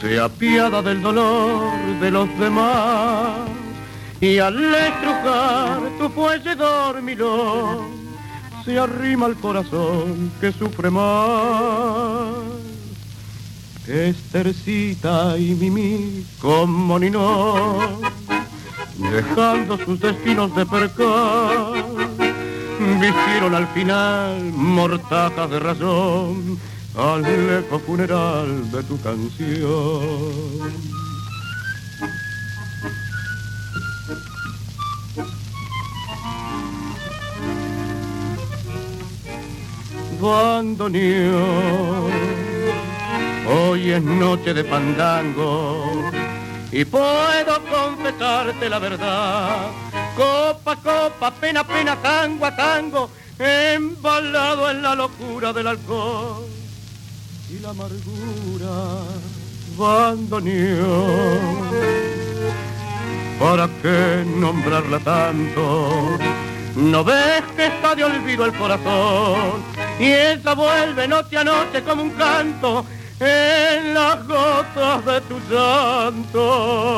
se 0.00 0.18
apiada 0.18 0.80
del 0.80 1.02
dolor 1.02 1.60
de 2.00 2.10
los 2.10 2.28
demás 2.38 3.46
y 4.22 4.38
al 4.38 4.56
estrujar 4.74 5.80
tu 5.98 6.08
fuelle 6.08 6.54
dormilón 6.54 8.02
se 8.64 8.78
arrima 8.78 9.26
al 9.26 9.36
corazón 9.36 10.32
que 10.40 10.50
sufre 10.50 10.90
más. 10.90 12.32
Estercita 13.86 15.36
y 15.36 15.54
Mimi 15.56 16.24
como 16.40 16.98
ni 16.98 17.10
no, 17.10 17.76
dejando 18.96 19.76
sus 19.76 20.00
destinos 20.00 20.54
de 20.56 20.64
percal, 20.64 22.01
vistieron 23.00 23.54
al 23.54 23.66
final 23.68 24.52
mortajas 24.54 25.50
de 25.50 25.60
razón 25.60 26.58
al 26.96 27.24
eco 27.24 27.78
funeral 27.78 28.70
de 28.70 28.82
tu 28.82 29.00
canción. 29.00 30.72
bandoneón. 40.22 42.12
Hoy 43.48 43.90
es 43.90 44.02
noche 44.02 44.54
de 44.54 44.62
pandango 44.62 46.10
y 46.70 46.84
puedo 46.84 47.60
confesarte 47.68 48.68
la 48.68 48.78
verdad. 48.78 49.91
Copa, 50.16 50.76
copa, 50.76 51.30
pena, 51.30 51.64
pena, 51.64 51.96
tango 51.96 52.46
a 52.46 52.54
tango, 52.54 53.10
embalado 53.38 54.70
en 54.70 54.82
la 54.82 54.94
locura 54.94 55.52
del 55.52 55.66
alcohol 55.68 56.46
y 57.50 57.58
la 57.60 57.70
amargura, 57.70 59.02
bandoneón. 59.76 61.32
¿Para 63.38 63.68
qué 63.82 64.24
nombrarla 64.24 64.98
tanto? 65.00 66.18
¿No 66.76 67.04
ves 67.04 67.42
que 67.56 67.66
está 67.66 67.94
de 67.94 68.04
olvido 68.04 68.44
el 68.44 68.52
corazón? 68.52 69.64
Y 69.98 70.10
esa 70.10 70.54
vuelve 70.54 71.08
noche 71.08 71.38
a 71.38 71.44
noche 71.44 71.82
como 71.82 72.02
un 72.02 72.10
canto 72.10 72.84
en 73.18 73.94
las 73.94 74.26
gotas 74.26 75.04
de 75.04 75.20
tu 75.22 75.40
llanto. 75.50 76.92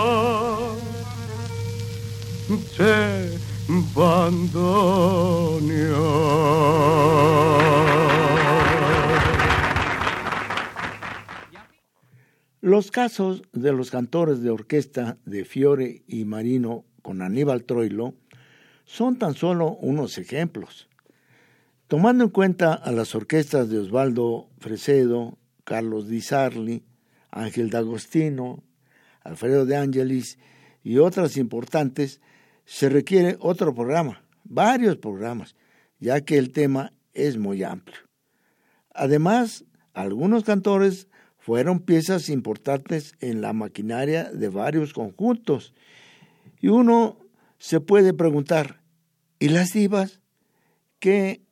Los 12.60 12.90
casos 12.90 13.42
de 13.52 13.72
los 13.72 13.90
cantores 13.90 14.40
de 14.42 14.50
orquesta 14.50 15.18
de 15.24 15.44
Fiore 15.44 16.02
y 16.06 16.24
Marino 16.24 16.84
con 17.02 17.20
Aníbal 17.22 17.64
Troilo 17.64 18.14
son 18.84 19.18
tan 19.18 19.34
solo 19.34 19.76
unos 19.80 20.18
ejemplos. 20.18 20.88
Tomando 21.88 22.24
en 22.24 22.30
cuenta 22.30 22.72
a 22.72 22.90
las 22.92 23.14
orquestas 23.14 23.68
de 23.68 23.78
Osvaldo 23.78 24.48
Fresedo, 24.58 25.38
Carlos 25.64 26.08
Di 26.08 26.20
Sarli, 26.20 26.84
Ángel 27.30 27.70
D'Agostino, 27.70 28.62
Alfredo 29.22 29.66
de 29.66 29.76
Angelis 29.76 30.38
y 30.82 30.98
otras 30.98 31.36
importantes, 31.36 32.20
se 32.64 32.88
requiere 32.88 33.36
otro 33.40 33.74
programa, 33.74 34.24
varios 34.44 34.96
programas, 34.96 35.54
ya 35.98 36.20
que 36.22 36.38
el 36.38 36.52
tema 36.52 36.92
es 37.12 37.36
muy 37.36 37.62
amplio. 37.62 37.98
Además, 38.92 39.64
algunos 39.92 40.44
cantores 40.44 41.08
fueron 41.38 41.80
piezas 41.80 42.30
importantes 42.30 43.14
en 43.20 43.42
la 43.42 43.52
maquinaria 43.52 44.24
de 44.24 44.48
varios 44.48 44.92
conjuntos. 44.92 45.74
Y 46.60 46.68
uno 46.68 47.18
se 47.58 47.80
puede 47.80 48.14
preguntar, 48.14 48.82
¿y 49.38 49.48
las 49.48 49.72
divas? 49.72 50.20
¿Qué 51.00 51.42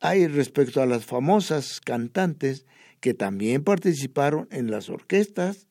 hay 0.00 0.26
respecto 0.26 0.82
a 0.82 0.86
las 0.86 1.06
famosas 1.06 1.80
cantantes 1.80 2.66
que 3.00 3.14
también 3.14 3.64
participaron 3.64 4.46
en 4.50 4.70
las 4.70 4.90
orquestas? 4.90 5.68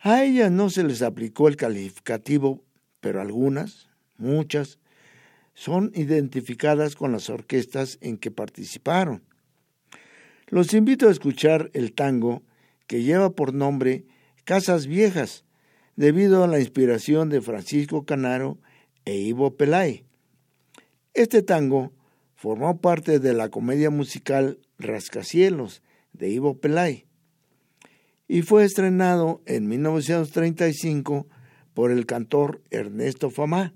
A 0.00 0.24
ellas 0.24 0.50
no 0.50 0.70
se 0.70 0.82
les 0.82 1.02
aplicó 1.02 1.46
el 1.46 1.56
calificativo 1.56 2.63
pero 3.04 3.20
algunas, 3.20 3.90
muchas, 4.16 4.78
son 5.52 5.92
identificadas 5.94 6.96
con 6.96 7.12
las 7.12 7.28
orquestas 7.28 7.98
en 8.00 8.16
que 8.16 8.30
participaron. 8.30 9.22
Los 10.46 10.72
invito 10.72 11.06
a 11.06 11.10
escuchar 11.10 11.70
el 11.74 11.92
tango 11.92 12.42
que 12.86 13.02
lleva 13.02 13.28
por 13.28 13.52
nombre 13.52 14.06
Casas 14.44 14.86
Viejas, 14.86 15.44
debido 15.96 16.42
a 16.42 16.46
la 16.46 16.60
inspiración 16.60 17.28
de 17.28 17.42
Francisco 17.42 18.06
Canaro 18.06 18.56
e 19.04 19.18
Ivo 19.18 19.54
Pelay. 19.54 20.06
Este 21.12 21.42
tango 21.42 21.92
formó 22.34 22.80
parte 22.80 23.18
de 23.18 23.34
la 23.34 23.50
comedia 23.50 23.90
musical 23.90 24.58
Rascacielos 24.78 25.82
de 26.14 26.30
Ivo 26.30 26.56
Pelay 26.58 27.04
y 28.28 28.40
fue 28.40 28.64
estrenado 28.64 29.42
en 29.44 29.68
1935 29.68 31.26
por 31.74 31.90
el 31.90 32.06
cantor 32.06 32.62
Ernesto 32.70 33.30
Famá. 33.30 33.74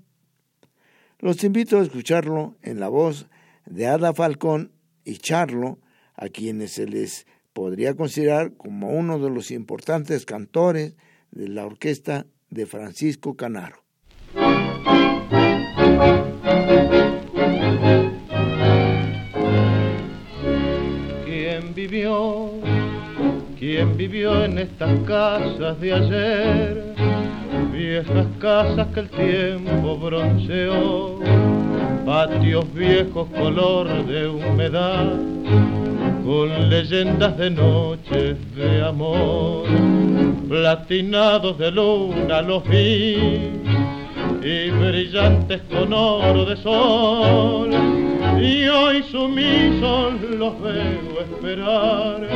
Los 1.19 1.43
invito 1.43 1.77
a 1.77 1.83
escucharlo 1.83 2.55
en 2.61 2.79
la 2.79 2.87
voz 2.87 3.27
de 3.65 3.87
Ada 3.87 4.13
Falcón 4.13 4.71
y 5.03 5.17
Charlo, 5.17 5.79
a 6.15 6.29
quienes 6.29 6.71
se 6.71 6.85
les 6.85 7.27
podría 7.53 7.95
considerar 7.95 8.53
como 8.53 8.89
uno 8.89 9.19
de 9.19 9.29
los 9.29 9.51
importantes 9.51 10.25
cantores 10.25 10.95
de 11.31 11.47
la 11.47 11.65
orquesta 11.65 12.25
de 12.49 12.65
Francisco 12.65 13.35
Canaro. 13.35 13.83
¿Quién 21.25 21.73
vivió? 21.73 22.51
¿Quién 23.57 23.97
vivió 23.97 24.45
en 24.45 24.57
estas 24.57 24.99
casas 25.01 25.79
de 25.81 25.93
ayer? 25.93 27.18
Viejas 27.71 28.25
casas 28.39 28.87
que 28.93 28.99
el 29.01 29.09
tiempo 29.09 29.97
bronceó, 29.97 31.19
patios 32.05 32.65
viejos 32.73 33.27
color 33.29 33.87
de 34.05 34.27
humedad, 34.27 35.13
con 36.23 36.69
leyendas 36.69 37.37
de 37.37 37.49
noches 37.49 38.55
de 38.55 38.83
amor, 38.83 39.65
platinados 40.47 41.57
de 41.57 41.71
luna 41.71 42.41
los 42.41 42.63
vi 42.67 43.51
y 44.43 44.69
brillantes 44.69 45.61
con 45.69 45.93
oro 45.93 46.45
de 46.45 46.57
sol. 46.57 47.69
Y 48.41 48.67
hoy 48.67 49.03
sumisos 49.03 50.13
los 50.37 50.61
veo 50.61 51.19
esperar 51.21 52.27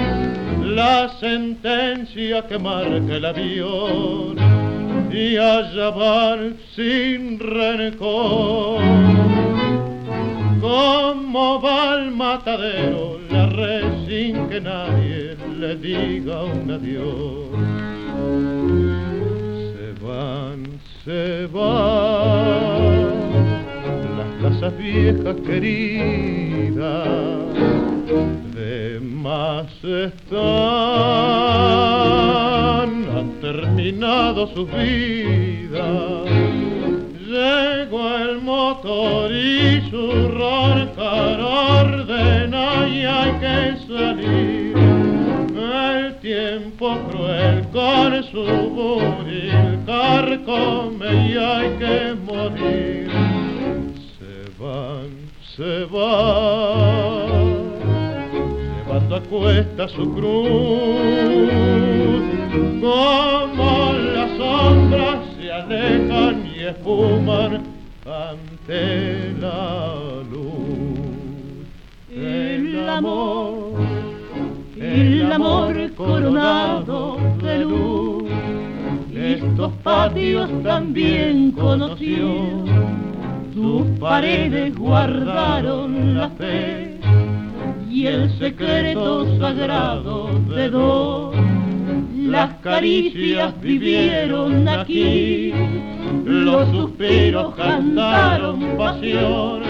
la 0.63 1.09
sentencia 1.19 2.45
que 2.47 2.57
marca 2.57 3.15
el 3.15 3.25
avión 3.25 4.62
y 5.13 5.37
allá 5.37 5.91
van 5.91 6.57
sin 6.75 7.39
rencor. 7.39 8.81
Como 10.59 11.61
va 11.61 11.93
al 11.93 12.11
matadero 12.11 13.19
la 13.29 13.45
red 13.47 14.07
sin 14.07 14.47
que 14.49 14.59
nadie 14.59 15.37
le 15.59 15.75
diga 15.75 16.43
un 16.43 16.71
adiós. 16.71 17.45
Se 19.73 19.93
van, 20.03 20.79
se 21.05 21.47
van 21.47 23.03
las 24.17 24.29
casas 24.41 24.77
viejas 24.77 25.35
queridas, 25.45 27.07
de 28.55 28.99
más 28.99 29.67
están 29.83 31.22
terminado 33.83 34.47
su 34.55 34.65
vida. 34.65 36.23
Llegó 37.27 38.17
el 38.17 38.41
motor 38.41 39.29
y 39.29 39.81
su 39.89 40.29
roncar 40.29 41.41
ordena 41.41 42.87
y 42.87 43.03
hay 43.03 43.31
que 43.41 43.75
salir. 43.85 44.77
El 45.57 46.15
tiempo 46.19 46.97
cruel 47.09 47.67
con 47.73 48.23
su 48.31 48.45
buril 48.69 49.79
carcome 49.85 51.27
y 51.27 51.37
hay 51.37 51.69
que 51.77 52.15
morir. 52.25 53.11
Se 54.17 54.63
van, 54.63 55.09
se 55.57 55.85
van 55.91 56.23
llevando 58.87 59.15
a 59.15 59.21
cuesta 59.21 59.89
su 59.89 60.13
cruz 60.13 61.43
las 64.15 64.37
sombras 64.37 65.19
se 65.37 65.51
alejan 65.51 66.45
y 66.55 66.59
esfuman 66.63 67.63
ante 68.05 69.33
la 69.39 70.23
luz. 70.29 71.67
El 72.11 72.89
amor, 72.89 73.73
el 74.77 75.31
amor 75.31 75.93
coronado 75.95 77.17
de 77.41 77.59
luz, 77.59 78.23
estos 79.15 79.71
patios 79.83 80.49
también 80.63 81.51
conoció, 81.51 82.63
sus 83.53 83.87
paredes 83.99 84.75
guardaron 84.75 86.17
la 86.17 86.29
fe. 86.29 86.99
Y 87.89 88.07
el 88.07 88.29
secreto 88.39 89.37
sagrado 89.39 90.29
de 90.49 90.69
dos 90.69 91.35
las 92.29 92.55
caricias 92.61 93.59
vivieron 93.61 94.67
aquí, 94.67 95.53
los 96.25 96.69
suspiros 96.69 97.53
cantaron 97.55 98.77
pasión. 98.77 99.61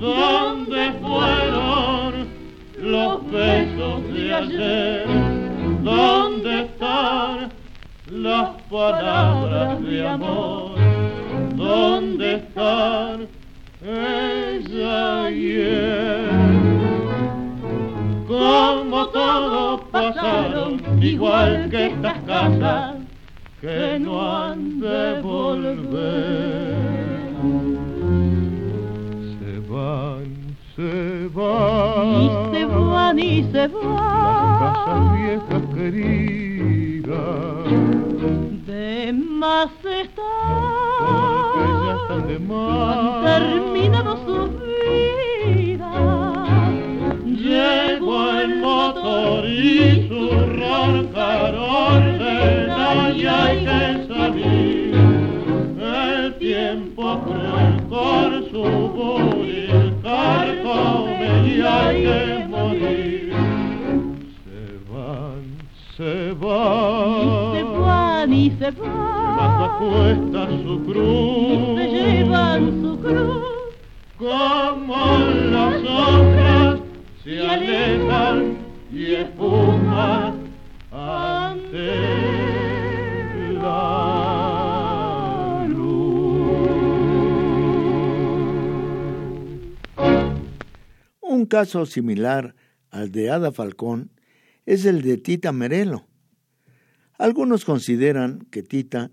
¿Dónde 0.00 0.92
fueron 1.00 2.28
los 2.80 3.30
besos 3.30 4.12
de 4.12 4.34
ayer? 4.34 5.06
¿Dónde 5.82 6.62
están 6.62 7.50
las 8.10 8.48
palabras 8.70 9.82
de 9.82 10.08
amor? 10.08 10.72
¿Dónde 11.54 12.34
están 12.34 13.28
ella 13.82 15.30
y 15.30 15.52
él? 15.52 16.77
Como 18.38 19.08
todos 19.08 19.80
pasaron, 19.90 20.80
igual 21.02 21.68
que 21.70 21.86
estas 21.86 22.18
casas 22.20 22.94
que 23.60 23.98
no 23.98 24.20
han 24.20 24.78
de 24.80 25.20
volver. 25.20 26.76
Se 29.38 29.58
van, 29.68 30.56
se 30.76 31.28
van, 31.34 32.06
y 32.22 32.30
se 32.52 32.64
van 32.66 33.18
y 33.18 33.42
se 33.50 33.66
van, 33.68 33.82
las 33.82 34.58
casas 34.60 35.00
viejas 35.18 35.62
queridas, 35.74 37.18
de 38.66 39.12
más 39.12 39.70
están, 39.84 40.68
porque 41.00 41.72
ya 41.86 41.94
están 42.02 42.22
de 42.28 42.38
más, 42.38 43.77
caso 91.68 91.84
similar 91.84 92.54
al 92.90 93.12
de 93.12 93.30
Ada 93.30 93.52
Falcón 93.52 94.10
es 94.64 94.86
el 94.86 95.02
de 95.02 95.18
Tita 95.18 95.52
Merelo. 95.52 96.06
Algunos 97.18 97.66
consideran 97.66 98.46
que 98.50 98.62
Tita 98.62 99.10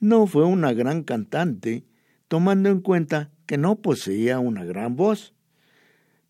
no 0.00 0.26
fue 0.26 0.44
una 0.44 0.72
gran 0.72 1.04
cantante, 1.04 1.84
tomando 2.26 2.70
en 2.70 2.80
cuenta 2.80 3.30
que 3.46 3.56
no 3.56 3.76
poseía 3.76 4.40
una 4.40 4.64
gran 4.64 4.96
voz, 4.96 5.32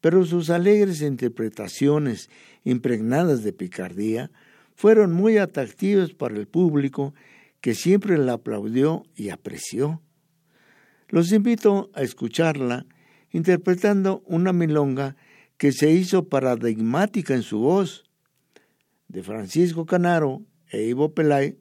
pero 0.02 0.26
sus 0.26 0.50
alegres 0.50 1.00
interpretaciones 1.00 2.28
impregnadas 2.64 3.42
de 3.42 3.54
picardía 3.54 4.30
fueron 4.74 5.14
muy 5.14 5.38
atractivas 5.38 6.12
para 6.12 6.36
el 6.36 6.48
público 6.48 7.14
que 7.62 7.74
siempre 7.74 8.18
la 8.18 8.34
aplaudió 8.34 9.04
y 9.16 9.30
apreció. 9.30 10.02
Los 11.08 11.32
invito 11.32 11.90
a 11.94 12.02
escucharla 12.02 12.84
interpretando 13.30 14.22
una 14.26 14.52
milonga 14.52 15.16
que 15.62 15.70
se 15.70 15.92
hizo 15.92 16.28
paradigmática 16.28 17.34
en 17.34 17.44
su 17.44 17.60
voz, 17.60 18.02
de 19.06 19.22
Francisco 19.22 19.86
Canaro 19.86 20.42
e 20.68 20.82
Ivo 20.82 21.14
Pelay, 21.14 21.56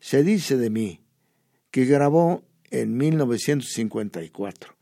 se 0.00 0.22
dice 0.22 0.58
de 0.58 0.68
mí, 0.68 1.00
que 1.70 1.86
grabó 1.86 2.44
en 2.70 2.94
1954, 2.98 4.76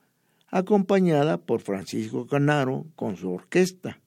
acompañada 0.48 1.38
por 1.38 1.60
Francisco 1.60 2.26
Canaro 2.26 2.86
con 2.96 3.16
su 3.16 3.30
orquesta. 3.30 4.00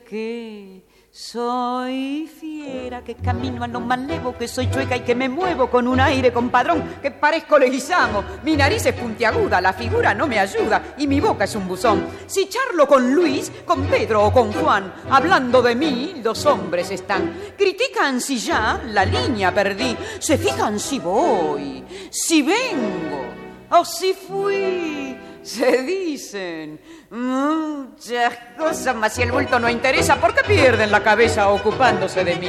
Que 0.00 0.82
soy 1.10 2.26
fiera, 2.26 3.04
que 3.04 3.14
camino 3.14 3.62
a 3.62 3.68
lo 3.68 3.78
malevo, 3.78 4.36
que 4.36 4.48
soy 4.48 4.68
chueca 4.68 4.96
y 4.96 5.02
que 5.02 5.14
me 5.14 5.28
muevo 5.28 5.70
con 5.70 5.86
un 5.86 6.00
aire 6.00 6.32
compadrón, 6.32 6.96
que 7.00 7.12
parezco 7.12 7.56
leguizamo. 7.56 8.24
Mi 8.42 8.56
nariz 8.56 8.84
es 8.86 8.94
puntiaguda, 8.94 9.60
la 9.60 9.72
figura 9.72 10.12
no 10.12 10.26
me 10.26 10.40
ayuda 10.40 10.94
y 10.98 11.06
mi 11.06 11.20
boca 11.20 11.44
es 11.44 11.54
un 11.54 11.68
buzón. 11.68 12.04
Si 12.26 12.48
charlo 12.48 12.88
con 12.88 13.14
Luis, 13.14 13.52
con 13.64 13.84
Pedro 13.84 14.24
o 14.24 14.32
con 14.32 14.52
Juan, 14.52 14.92
hablando 15.08 15.62
de 15.62 15.76
mí, 15.76 16.20
los 16.22 16.44
hombres 16.46 16.90
están. 16.90 17.32
Critican 17.56 18.20
si 18.20 18.38
ya 18.38 18.82
la 18.88 19.04
línea 19.04 19.54
perdí, 19.54 19.96
se 20.18 20.36
fijan 20.36 20.80
si 20.80 20.98
voy, 20.98 21.84
si 22.10 22.42
vengo 22.42 23.24
o 23.70 23.84
si 23.84 24.14
fui. 24.14 25.16
Se 25.42 25.82
dicen 25.82 26.80
muchas 27.14 28.34
cosas, 28.58 28.94
mas 28.96 29.12
si 29.14 29.22
el 29.22 29.30
bulto 29.30 29.58
no 29.58 29.70
interesa, 29.70 30.16
¿por 30.16 30.34
qué 30.34 30.42
pierden 30.42 30.90
la 30.90 31.02
cabeza 31.02 31.48
ocupándose 31.48 32.24
de 32.24 32.36
mí? 32.36 32.48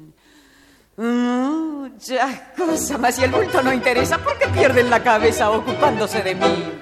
muchas 1.01 2.39
cosas, 2.55 2.99
mas 2.99 3.15
si 3.15 3.23
el 3.23 3.31
bulto 3.31 3.61
no 3.63 3.73
interesa, 3.73 4.19
¿por 4.19 4.37
qué 4.37 4.47
pierden 4.47 4.89
la 4.89 5.01
cabeza 5.01 5.49
ocupándose 5.49 6.21
de 6.21 6.35
mí? 6.35 6.81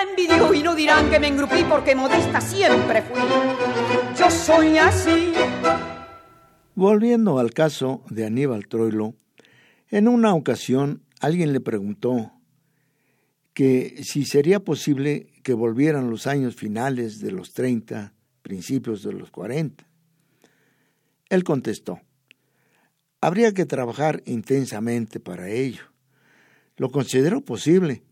envidió 0.00 0.54
y 0.54 0.62
no 0.62 0.74
dirán 0.74 1.10
que 1.10 1.20
me 1.20 1.28
engrupí 1.28 1.64
porque 1.68 1.94
modesta 1.94 2.40
siempre 2.40 3.02
fui. 3.02 3.20
Yo 4.18 4.30
soy 4.30 4.78
así. 4.78 5.32
Volviendo 6.74 7.38
al 7.38 7.52
caso 7.52 8.02
de 8.08 8.24
Aníbal 8.24 8.66
Troilo, 8.66 9.14
en 9.88 10.08
una 10.08 10.34
ocasión 10.34 11.02
alguien 11.20 11.52
le 11.52 11.60
preguntó 11.60 12.32
que 13.54 14.02
si 14.02 14.24
sería 14.24 14.60
posible 14.60 15.26
que 15.42 15.54
volvieran 15.54 16.10
los 16.10 16.26
años 16.26 16.56
finales 16.56 17.20
de 17.20 17.32
los 17.32 17.52
30, 17.52 18.14
principios 18.42 19.02
de 19.02 19.12
los 19.12 19.30
40. 19.30 19.86
Él 21.28 21.44
contestó, 21.44 22.00
habría 23.20 23.52
que 23.52 23.66
trabajar 23.66 24.22
intensamente 24.26 25.20
para 25.20 25.48
ello. 25.48 25.82
Lo 26.76 26.90
considero 26.90 27.42
posible. 27.42 28.02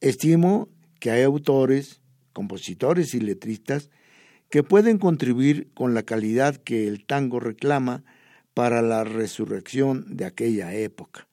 Estimo 0.00 0.68
que 0.98 1.10
hay 1.10 1.22
autores, 1.22 2.00
compositores 2.32 3.14
y 3.14 3.20
letristas 3.20 3.90
que 4.48 4.62
pueden 4.62 4.98
contribuir 4.98 5.70
con 5.74 5.94
la 5.94 6.02
calidad 6.02 6.56
que 6.56 6.88
el 6.88 7.04
tango 7.04 7.40
reclama 7.40 8.04
para 8.54 8.82
la 8.82 9.04
resurrección 9.04 10.16
de 10.16 10.24
aquella 10.24 10.74
época. 10.74 11.28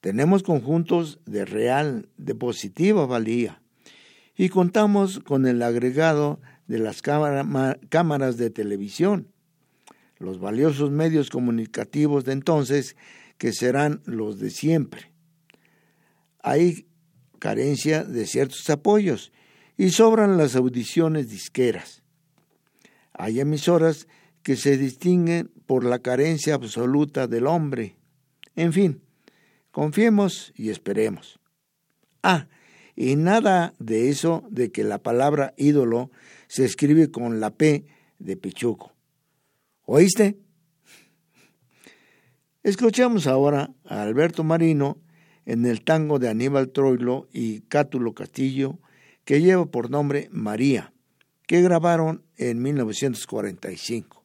Tenemos 0.00 0.42
conjuntos 0.42 1.18
de 1.26 1.44
real, 1.44 2.08
de 2.16 2.34
positiva 2.34 3.06
valía, 3.06 3.62
y 4.36 4.48
contamos 4.48 5.20
con 5.20 5.46
el 5.46 5.62
agregado 5.62 6.40
de 6.66 6.78
las 6.78 7.02
cámaras 7.02 8.36
de 8.36 8.50
televisión, 8.50 9.28
los 10.18 10.38
valiosos 10.40 10.90
medios 10.90 11.30
comunicativos 11.30 12.24
de 12.24 12.32
entonces 12.32 12.96
que 13.38 13.52
serán 13.52 14.02
los 14.04 14.38
de 14.38 14.50
siempre. 14.50 15.12
Hay 16.42 16.86
carencia 17.44 18.04
de 18.04 18.26
ciertos 18.26 18.70
apoyos 18.70 19.30
y 19.76 19.90
sobran 19.90 20.38
las 20.38 20.56
audiciones 20.56 21.28
disqueras. 21.28 22.02
Hay 23.12 23.38
emisoras 23.38 24.08
que 24.42 24.56
se 24.56 24.78
distinguen 24.78 25.50
por 25.66 25.84
la 25.84 25.98
carencia 25.98 26.54
absoluta 26.54 27.26
del 27.26 27.46
hombre. 27.46 27.96
En 28.56 28.72
fin, 28.72 29.02
confiemos 29.72 30.54
y 30.56 30.70
esperemos. 30.70 31.38
Ah, 32.22 32.48
y 32.96 33.14
nada 33.16 33.74
de 33.78 34.08
eso 34.08 34.46
de 34.50 34.72
que 34.72 34.82
la 34.82 35.02
palabra 35.02 35.52
ídolo 35.58 36.10
se 36.48 36.64
escribe 36.64 37.10
con 37.10 37.40
la 37.40 37.50
P 37.50 37.84
de 38.20 38.38
Pichuco. 38.38 38.94
¿Oíste? 39.84 40.38
Escuchamos 42.62 43.26
ahora 43.26 43.70
a 43.84 44.00
Alberto 44.00 44.44
Marino 44.44 45.03
en 45.46 45.66
el 45.66 45.82
tango 45.82 46.18
de 46.18 46.28
Aníbal 46.28 46.70
Troilo 46.70 47.28
y 47.32 47.60
Cátulo 47.62 48.14
Castillo, 48.14 48.78
que 49.24 49.40
lleva 49.40 49.66
por 49.66 49.90
nombre 49.90 50.28
María, 50.30 50.92
que 51.46 51.62
grabaron 51.62 52.22
en 52.36 52.62
1945. 52.62 54.23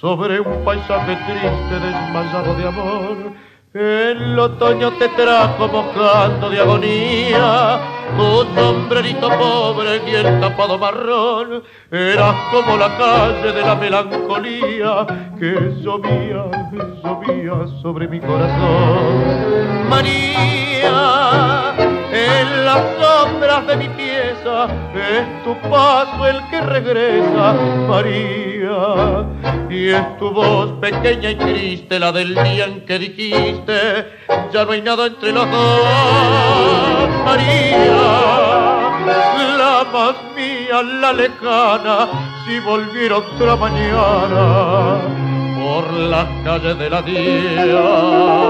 Sobre 0.00 0.40
un 0.40 0.64
paisaje 0.64 1.16
triste 1.26 1.80
desmayado 1.80 2.54
de 2.54 2.66
amor. 2.66 3.16
El 3.74 4.38
otoño 4.38 4.92
te 4.92 5.08
trajo 5.08 5.68
mojando 5.68 6.48
de 6.48 6.60
agonía, 6.60 7.78
tu 8.16 8.44
sombrerito 8.54 9.28
pobre 9.28 10.00
y 10.06 10.14
el 10.14 10.40
tapado 10.40 10.78
marrón, 10.78 11.62
eras 11.90 12.34
como 12.50 12.78
la 12.78 12.96
calle 12.96 13.52
de 13.52 13.60
la 13.60 13.74
melancolía 13.74 15.06
que 15.38 15.74
llovía, 15.82 16.46
llovía 17.04 17.66
sobre 17.82 18.08
mi 18.08 18.18
corazón. 18.18 19.88
María, 19.90 21.74
en 22.26 22.64
las 22.64 22.80
sombras 23.00 23.66
de 23.66 23.76
mi 23.76 23.88
pieza 23.90 24.66
es 24.94 25.44
tu 25.44 25.56
paso 25.68 26.26
el 26.26 26.40
que 26.50 26.60
regresa, 26.60 27.54
María. 27.88 29.26
Y 29.70 29.90
es 29.90 30.18
tu 30.18 30.30
voz 30.30 30.72
pequeña 30.80 31.30
y 31.30 31.36
triste 31.36 31.98
la 31.98 32.12
del 32.12 32.34
día 32.34 32.64
en 32.66 32.84
que 32.84 32.98
dijiste, 32.98 34.06
ya 34.52 34.64
no 34.64 34.72
hay 34.72 34.82
nada 34.82 35.06
entre 35.06 35.32
los 35.32 35.50
dos, 35.50 37.08
María. 37.24 37.96
La 39.58 39.84
más 39.92 40.16
mía, 40.34 40.82
la 40.82 41.12
lejana, 41.12 42.08
si 42.46 42.58
volviera 42.60 43.18
otra 43.18 43.56
mañana 43.56 44.98
por 45.58 45.92
las 45.92 46.26
calles 46.44 46.78
de 46.78 46.90
la 46.90 47.02
día. 47.02 48.46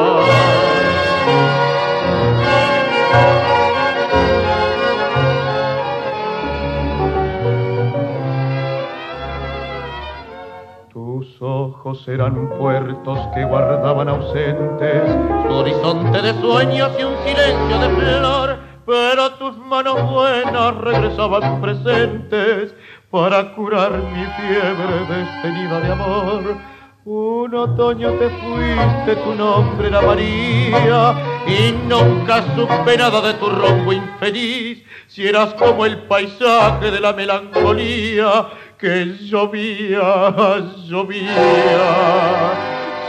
Ojos 11.40 12.06
eran 12.08 12.48
puertos 12.58 13.18
que 13.34 13.44
guardaban 13.44 14.08
ausentes 14.08 15.02
su 15.46 15.54
horizonte 15.54 16.22
de 16.22 16.34
sueños 16.40 16.90
y 16.98 17.04
un 17.04 17.14
silencio 17.24 17.78
de 17.78 17.88
flor, 17.88 18.58
pero 18.86 19.32
tus 19.32 19.56
manos 19.58 20.10
buenas 20.10 20.76
regresaban 20.76 21.60
presentes 21.60 22.74
para 23.10 23.54
curar 23.54 23.92
mi 23.92 24.24
fiebre 24.24 25.06
destenida 25.08 25.80
de 25.80 25.92
amor. 25.92 26.56
Un 27.04 27.54
otoño 27.54 28.10
te 28.14 28.28
fuiste, 28.28 29.14
tu 29.22 29.34
nombre 29.36 29.86
era 29.86 30.02
María, 30.02 31.14
y 31.46 31.72
nunca 31.88 32.42
supe 32.56 32.96
nada 32.98 33.20
de 33.20 33.34
tu 33.34 33.48
rombo 33.48 33.92
infeliz, 33.92 34.82
si 35.06 35.26
eras 35.26 35.54
como 35.54 35.86
el 35.86 35.98
paisaje 36.08 36.90
de 36.90 37.00
la 37.00 37.12
melancolía 37.12 38.48
que 38.78 39.16
llovía, 39.22 40.74
llovía 40.86 42.54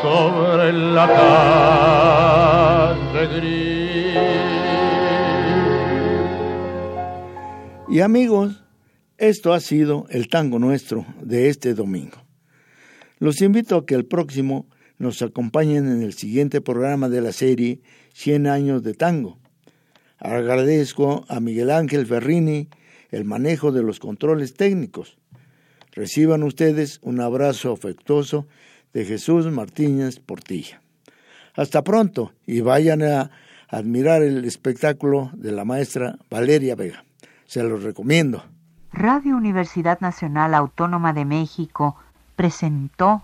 sobre 0.02 0.72
la 0.72 1.08
calle 3.14 3.28
gris. 3.36 4.18
Y 7.90 8.00
amigos, 8.02 8.64
esto 9.18 9.54
ha 9.54 9.60
sido 9.60 10.06
el 10.10 10.30
tango 10.30 10.60
nuestro 10.60 11.06
de 11.22 11.50
este 11.50 11.74
domingo. 11.74 12.18
Los 13.20 13.42
invito 13.42 13.78
a 13.78 13.86
que 13.86 13.96
el 13.96 14.06
próximo 14.06 14.68
nos 15.00 15.22
acompañen 15.22 15.88
en 15.88 16.02
el 16.02 16.14
siguiente 16.14 16.62
programa 16.62 17.10
de 17.10 17.22
la 17.22 17.32
serie 17.34 17.82
100 18.14 18.48
años 18.48 18.84
de 18.84 18.94
tango. 18.94 19.38
Agradezco 20.18 21.26
a 21.28 21.40
Miguel 21.40 21.72
Ángel 21.72 22.06
Ferrini 22.06 22.70
el 23.12 23.26
manejo 23.26 23.72
de 23.72 23.84
los 23.84 24.00
controles 24.00 24.54
técnicos. 24.54 25.18
Reciban 25.98 26.44
ustedes 26.44 27.00
un 27.02 27.20
abrazo 27.22 27.74
afectuoso 27.74 28.46
de 28.94 29.04
Jesús 29.04 29.48
Martínez 29.48 30.20
Portilla. 30.20 30.80
Hasta 31.56 31.84
pronto 31.84 32.34
y 32.46 32.62
vayan 32.62 33.02
a 33.02 33.32
admirar 33.68 34.22
el 34.22 34.46
espectáculo 34.46 35.32
de 35.34 35.52
la 35.52 35.66
maestra 35.66 36.20
Valeria 36.30 36.76
Vega. 36.76 37.04
Se 37.48 37.64
los 37.64 37.82
recomiendo. 37.82 38.44
Radio 38.94 39.36
Universidad 39.36 40.00
Nacional 40.00 40.54
Autónoma 40.54 41.14
de 41.14 41.26
México 41.26 41.96
presentó 42.36 43.24